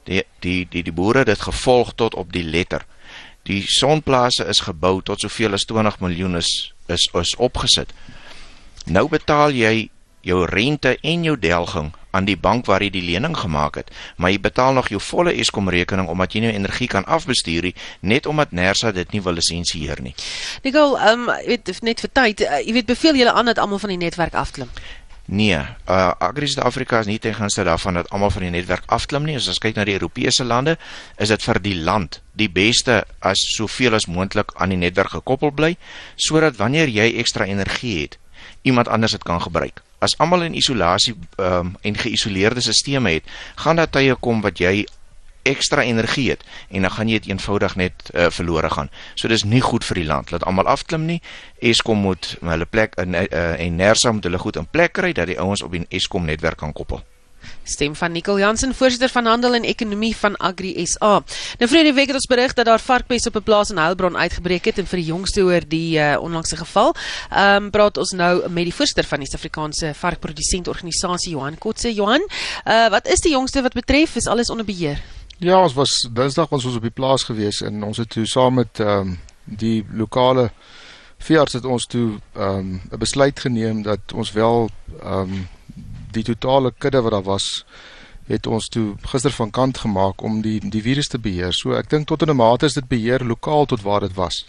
Die 0.05 0.23
die 0.41 0.67
die 0.71 0.83
die 0.83 0.93
boere 0.93 1.19
het 1.19 1.27
dit 1.27 1.41
gevolg 1.41 1.95
tot 1.95 2.15
op 2.15 2.33
die 2.33 2.45
letter. 2.45 2.87
Die 3.43 3.63
sonplase 3.67 4.47
is 4.47 4.61
gebou 4.61 5.01
tot 5.03 5.21
soveel 5.21 5.53
as 5.53 5.67
20 5.67 5.99
miljoen 6.01 6.37
is 6.37 6.75
is 6.87 7.09
is 7.19 7.35
opgesit. 7.37 7.91
Nou 8.87 9.09
betaal 9.09 9.51
jy 9.51 9.91
jou 10.23 10.45
rente 10.47 10.97
en 11.03 11.27
jou 11.27 11.37
delging 11.39 11.93
aan 12.13 12.27
die 12.29 12.37
bank 12.37 12.67
waar 12.69 12.85
jy 12.85 12.91
die 12.93 13.05
lening 13.05 13.35
gemaak 13.37 13.79
het, 13.81 13.91
maar 14.17 14.31
jy 14.31 14.41
betaal 14.41 14.77
nog 14.77 14.91
jou 14.93 15.01
volle 15.01 15.33
Eskom 15.41 15.71
rekening 15.73 16.09
omdat 16.13 16.35
jy 16.37 16.45
nie 16.45 16.53
energie 16.53 16.89
kan 16.93 17.07
afbestuur 17.09 17.71
nie, 17.71 17.75
net 18.01 18.27
omdat 18.29 18.53
Nersa 18.53 18.93
dit 18.93 19.13
nie 19.13 19.23
wil 19.25 19.39
lisensieer 19.41 20.03
nie. 20.05 20.15
Nicole, 20.63 20.99
ehm 21.01 21.29
um, 21.29 21.47
weet 21.47 21.73
net 21.83 22.05
vir 22.05 22.13
tyd, 22.13 22.45
uh, 22.45 22.61
jy 22.61 22.77
weet 22.79 22.91
beveel 22.91 23.23
julle 23.23 23.33
aan 23.33 23.49
dat 23.49 23.59
almal 23.59 23.81
van 23.81 23.95
die 23.95 24.03
netwerk 24.05 24.35
afklim. 24.35 24.69
Nee, 25.25 25.57
uh 25.87 26.11
Agri 26.19 26.49
Suid-Afrika 26.51 26.99
is 27.01 27.07
nie 27.07 27.19
ten 27.19 27.35
gunste 27.35 27.65
daarvan 27.65 27.95
dat 27.95 28.11
almal 28.11 28.31
van 28.31 28.43
die 28.43 28.51
netwerk 28.51 28.83
afklim 28.87 29.25
nie. 29.25 29.37
As 29.39 29.47
ons 29.49 29.61
kyk 29.63 29.79
na 29.79 29.87
die 29.87 29.95
Europese 29.95 30.45
lande, 30.45 30.77
is 31.17 31.31
dit 31.31 31.47
vir 31.47 31.61
die 31.63 31.77
land 31.79 32.19
die 32.37 32.51
beste 32.51 33.05
as 33.21 33.41
soveel 33.55 33.95
as 33.95 34.09
moontlik 34.11 34.51
aan 34.59 34.75
die 34.75 34.81
netwerk 34.81 35.15
gekoppel 35.15 35.55
bly, 35.55 35.77
sodat 36.17 36.59
wanneer 36.59 36.91
jy 36.91 37.13
ekstra 37.23 37.47
energie 37.47 38.01
het, 38.01 38.19
iemand 38.67 38.89
anders 38.89 39.15
dit 39.15 39.23
kan 39.23 39.41
gebruik. 39.41 39.83
As 40.03 40.17
almal 40.19 40.43
in 40.49 40.59
isolasie 40.59 41.15
um, 41.39 41.77
en 41.81 41.99
geïsoleerde 41.99 42.61
stelsels 42.61 43.07
het, 43.07 43.31
gaan 43.63 43.79
daar 43.79 43.91
tye 43.91 44.17
kom 44.19 44.43
wat 44.43 44.59
jy 44.59 44.83
ekstra 45.43 45.83
energie 45.83 46.31
het 46.31 46.43
en 46.71 46.83
dan 46.87 46.91
gaan 46.91 47.09
jy 47.11 47.19
dit 47.19 47.31
eenvoudig 47.31 47.75
net 47.77 48.11
uh, 48.15 48.29
verlore 48.31 48.71
gaan. 48.71 48.91
So 49.15 49.29
dis 49.29 49.45
nie 49.45 49.63
goed 49.63 49.87
vir 49.87 50.03
die 50.03 50.07
land. 50.07 50.31
Laat 50.31 50.47
almal 50.47 50.71
afklim 50.71 51.07
nie. 51.07 51.21
Eskom 51.59 52.03
moet 52.07 52.35
hulle 52.41 52.67
plek 52.67 52.95
in 53.03 53.19
uh, 53.19 53.55
en 53.59 53.79
Nersa 53.79 54.13
moet 54.13 54.27
hulle 54.31 54.43
goed 54.43 54.59
in 54.59 54.71
plek 54.71 54.95
kry 54.99 55.13
dat 55.17 55.31
die 55.31 55.41
ouens 55.41 55.63
op 55.63 55.75
die 55.75 55.87
Eskom 55.91 56.27
netwerk 56.31 56.63
kan 56.63 56.75
koppel. 56.75 57.03
Stem 57.65 57.95
van 57.95 58.13
Nicole 58.13 58.41
Jansen, 58.41 58.75
voorsitter 58.75 59.09
van 59.09 59.27
handel 59.27 59.55
en 59.55 59.63
ekonomie 59.63 60.17
van 60.17 60.37
Agri 60.37 60.87
SA. 60.87 61.23
Nou 61.59 61.69
vrede 61.71 61.93
week 61.93 62.07
het 62.07 62.19
ons 62.19 62.27
berig 62.27 62.55
dat 62.55 62.67
daar 62.67 62.81
varkpes 62.81 63.27
op 63.27 63.37
'n 63.37 63.43
plaas 63.43 63.71
in 63.71 63.79
Heilbron 63.79 64.17
uitgebreek 64.17 64.65
het 64.65 64.79
en 64.79 64.87
vir 64.87 64.99
die 64.99 65.07
jongste 65.07 65.43
oor 65.43 65.61
die 65.69 65.99
uh, 65.99 66.17
onlangse 66.21 66.57
geval, 66.57 66.95
ehm 67.31 67.65
um, 67.65 67.71
praat 67.71 67.97
ons 67.97 68.11
nou 68.11 68.49
met 68.49 68.65
die 68.65 68.75
voorsitter 68.75 69.05
van 69.05 69.19
die 69.19 69.29
Suid-Afrikaanse 69.29 69.95
varkprodusent 69.95 70.69
organisasie 70.69 71.33
Johan 71.33 71.59
Kotse. 71.59 71.95
Johan, 71.95 72.23
uh, 72.65 72.89
wat 72.89 73.07
is 73.07 73.21
die 73.21 73.33
jongste 73.33 73.63
wat 73.63 73.73
betref? 73.73 74.17
Is 74.17 74.27
alles 74.27 74.51
onder 74.51 74.65
beheer? 74.65 75.03
Ja, 75.39 75.63
ons 75.63 75.75
was 75.75 76.09
Dinsdag 76.13 76.49
was 76.49 76.65
ons 76.65 76.77
op 76.77 76.83
die 76.83 76.95
plaas 76.95 77.25
gewees 77.25 77.63
en 77.63 77.83
ons 77.83 77.97
het 77.97 78.11
toe 78.11 78.27
saam 78.27 78.55
met 78.55 78.81
ehm 78.81 78.99
um, 78.99 79.19
die 79.45 79.85
lokale 79.91 80.51
veearts 81.19 81.53
het 81.59 81.65
ons 81.65 81.87
toe 81.87 82.21
ehm 82.33 82.59
um, 82.59 82.81
'n 82.91 82.99
besluit 82.99 83.41
geneem 83.41 83.83
dat 83.83 84.13
ons 84.15 84.33
wel 84.33 84.71
ehm 85.03 85.33
um, 85.33 85.49
die 86.13 86.25
totale 86.25 86.73
kudde 86.79 87.03
wat 87.03 87.13
daar 87.13 87.23
was 87.27 87.65
het 88.27 88.47
ons 88.47 88.69
toe 88.69 88.95
gister 89.13 89.35
van 89.35 89.51
kant 89.51 89.79
gemaak 89.83 90.23
om 90.23 90.41
die 90.43 90.59
die 90.63 90.83
virus 90.83 91.09
te 91.09 91.19
beheer. 91.19 91.53
So 91.53 91.75
ek 91.75 91.91
dink 91.91 92.07
tot 92.07 92.23
'n 92.23 92.37
mate 92.37 92.67
is 92.67 92.75
dit 92.75 92.89
beheer 92.89 93.25
lokaal 93.25 93.67
tot 93.67 93.83
waar 93.83 94.01
dit 94.01 94.15
was. 94.15 94.47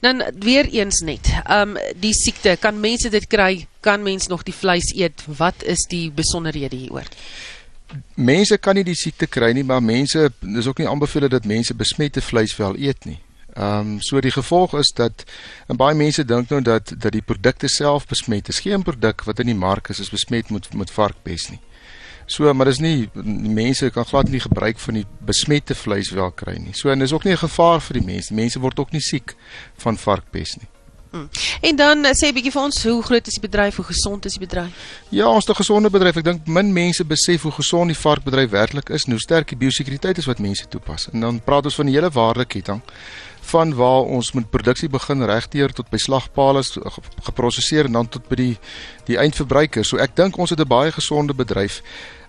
Dan 0.00 0.22
weer 0.38 0.66
eens 0.66 1.00
net. 1.00 1.26
Ehm 1.44 1.76
um, 1.76 1.78
die 1.96 2.14
siekte, 2.14 2.56
kan 2.60 2.80
mense 2.80 3.08
dit 3.10 3.26
kry? 3.26 3.66
Kan 3.80 4.02
mens 4.02 4.26
nog 4.26 4.42
die 4.42 4.54
vleis 4.54 4.94
eet? 4.94 5.24
Wat 5.26 5.62
is 5.62 5.86
die 5.88 6.10
besonderhede 6.10 6.76
hieroor? 6.76 7.08
Mense 8.14 8.58
kan 8.58 8.74
nie 8.74 8.84
die 8.84 8.94
siekte 8.94 9.26
kry 9.26 9.52
nie, 9.52 9.64
maar 9.64 9.82
mense 9.82 10.32
dis 10.40 10.66
ook 10.66 10.78
nie 10.78 10.88
aanbeveel 10.88 11.28
dat 11.28 11.44
mense 11.44 11.74
besmette 11.74 12.20
vleis 12.20 12.56
wel 12.56 12.76
eet 12.78 13.04
nie. 13.04 13.18
Ehm 13.54 13.78
um, 13.78 14.00
so 14.00 14.20
die 14.20 14.30
gevolg 14.30 14.74
is 14.78 14.92
dat 14.92 15.24
en 15.66 15.76
baie 15.76 15.94
mense 15.94 16.24
dink 16.24 16.50
nou 16.50 16.62
dat 16.62 16.92
dat 16.96 17.12
die 17.12 17.22
produkte 17.22 17.68
self 17.68 18.06
besmet 18.06 18.48
is. 18.48 18.60
Geen 18.60 18.82
produk 18.82 19.24
wat 19.24 19.38
in 19.38 19.46
die 19.46 19.58
mark 19.58 19.88
is 19.88 19.98
is 19.98 20.10
besmet 20.10 20.50
met 20.50 20.74
met 20.74 20.90
varkpes 20.90 21.48
nie. 21.50 21.60
So 22.26 22.52
maar 22.54 22.66
dis 22.70 22.78
nie 22.78 23.08
mense 23.14 23.90
kan 23.90 24.04
glad 24.04 24.28
nie 24.30 24.40
gebruik 24.40 24.78
van 24.78 24.94
die 24.94 25.06
besmette 25.18 25.74
vleis 25.74 26.10
wel 26.10 26.30
kry 26.30 26.58
nie. 26.58 26.74
So 26.74 26.90
en 26.90 26.98
dis 26.98 27.12
ook 27.12 27.24
nie 27.24 27.32
'n 27.32 27.46
gevaar 27.46 27.80
vir 27.80 27.98
die 27.98 28.06
mense. 28.06 28.34
Mense 28.34 28.60
word 28.60 28.78
ook 28.78 28.92
nie 28.92 29.00
siek 29.00 29.34
van 29.76 29.96
varkpes 29.98 30.56
nie. 30.56 30.68
Hmm. 31.10 31.28
En 31.60 31.76
dan 31.76 32.04
uh, 32.04 32.10
sê 32.10 32.30
'n 32.30 32.34
bietjie 32.34 32.52
vir 32.52 32.62
ons, 32.62 32.84
hoe 32.84 33.02
groot 33.02 33.26
is 33.26 33.34
die 33.34 33.48
bedryf, 33.48 33.76
hoe 33.76 33.84
gesond 33.84 34.24
is 34.24 34.32
die 34.38 34.46
bedryf? 34.46 34.70
Ja, 35.08 35.26
ons 35.26 35.46
het 35.46 35.56
'n 35.56 35.62
gesonde 35.62 35.90
bedryf. 35.90 36.16
Ek 36.16 36.24
dink 36.24 36.46
min 36.46 36.72
mense 36.72 37.04
besef 37.04 37.42
hoe 37.42 37.52
gesond 37.52 37.86
die 37.86 37.98
varkbedryf 37.98 38.50
werklik 38.50 38.88
is 38.88 39.04
en 39.04 39.10
hoe 39.10 39.20
sterk 39.20 39.48
die 39.48 39.56
biosekuriteit 39.56 40.18
is 40.18 40.26
wat 40.26 40.38
mense 40.38 40.68
toepas. 40.68 41.08
En 41.12 41.20
dan 41.20 41.40
praat 41.40 41.64
ons 41.64 41.74
van 41.74 41.86
die 41.86 41.94
hele 41.94 42.10
waardeketting 42.10 42.80
van 43.40 43.74
waar 43.74 44.02
ons 44.02 44.32
met 44.32 44.50
produksie 44.50 44.88
begin 44.88 45.24
regdeur 45.24 45.72
tot 45.72 45.90
by 45.90 45.98
slagpale 45.98 46.62
geprosesseer 47.22 47.84
en 47.84 47.92
dan 47.92 48.08
tot 48.08 48.28
by 48.28 48.36
die 48.36 48.58
die 49.06 49.18
eindverbruiker. 49.18 49.84
So 49.84 49.96
ek 49.96 50.16
dink 50.16 50.38
ons 50.38 50.50
het 50.50 50.60
'n 50.60 50.68
baie 50.68 50.92
gesonde 50.92 51.34
bedryf. 51.34 51.82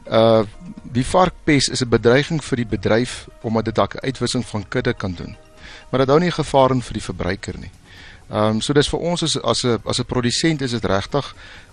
Uh 0.08 0.43
die 0.84 1.06
varkpes 1.06 1.69
is 1.69 1.82
'n 1.82 1.89
bedreiging 1.89 2.43
vir 2.43 2.56
die 2.56 2.65
bedryf 2.78 3.28
omdat 3.41 3.65
dit 3.65 3.76
dalk 3.76 3.95
'n 3.95 4.06
uitwissing 4.06 4.45
van 4.45 4.67
kudde 4.67 4.93
kan 4.93 5.13
doen. 5.13 5.38
Maar 5.89 6.00
dit 6.00 6.10
hou 6.10 6.19
nie 6.19 6.32
gevaar 6.32 6.71
in 6.71 6.82
vir 6.82 6.93
die 6.93 7.04
verbruiker 7.04 7.60
nie. 7.60 7.71
Um, 8.32 8.62
so 8.63 8.72
dis 8.72 8.88
vir 8.88 9.02
ons 9.04 9.24
as 9.26 9.36
as 9.44 9.65
'n 9.65 9.82
as 9.86 10.00
'n 10.00 10.06
produsent 10.08 10.62
is 10.62 10.72
dit 10.72 10.86
regtig 10.86 11.26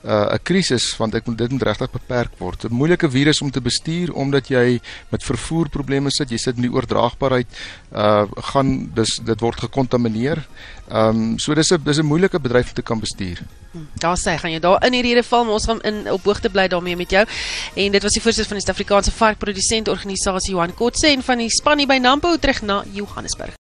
uh, 0.04 0.10
'n 0.10 0.34
uh, 0.34 0.38
krisis 0.42 0.96
want 0.96 1.14
ek 1.14 1.26
moet 1.26 1.38
dit 1.38 1.50
moet 1.50 1.62
regtig 1.62 1.90
beperk 1.90 2.32
word. 2.38 2.64
'n 2.64 2.74
Moeilike 2.74 3.10
virus 3.10 3.40
om 3.42 3.50
te 3.50 3.60
bestuur 3.60 4.12
omdat 4.12 4.48
jy 4.48 4.80
met 5.10 5.22
vervoer 5.22 5.68
probleme 5.68 6.10
sit, 6.10 6.30
jy 6.30 6.36
sit 6.36 6.56
in 6.56 6.62
die 6.62 6.74
oordraagbaarheid 6.74 7.46
uh 7.92 8.26
gaan 8.50 8.90
dis 8.94 9.20
dit 9.24 9.40
word 9.40 9.60
gekontamineer. 9.60 10.42
Um, 10.90 11.38
so 11.38 11.54
dis 11.54 11.70
'n 11.70 11.82
dis 11.84 11.98
'n 11.98 12.06
moeilike 12.06 12.40
bedryf 12.40 12.68
om 12.68 12.74
te 12.74 12.82
kan 12.82 12.98
bestuur. 12.98 13.38
Hm, 13.72 13.86
daar 13.94 14.16
sê 14.16 14.36
gaan 14.36 14.50
jy 14.50 14.58
daar 14.58 14.84
in 14.84 14.92
hierdie 14.92 15.14
rede 15.14 15.26
val, 15.28 15.48
ons 15.48 15.64
gaan 15.64 15.80
in 15.82 16.10
op 16.10 16.24
hoogte 16.24 16.50
bly 16.50 16.68
daarmee 16.68 16.96
met 16.96 17.10
jou. 17.10 17.24
En 17.74 17.92
dit 17.92 18.02
was 18.02 18.12
die 18.12 18.22
voorsitter 18.22 18.48
van 18.50 18.58
die 18.58 18.66
Suid-Afrikaanse 18.66 19.12
varkprodusent 19.12 19.88
organisasie 19.88 20.54
Johan 20.54 20.74
Kotse 20.74 21.06
en 21.06 21.22
van 21.22 21.38
die 21.38 21.50
span 21.50 21.78
hier 21.78 21.86
by 21.86 21.98
Nampo 21.98 22.36
terug 22.36 22.62
na 22.62 22.84
Johannesburg. 22.92 23.57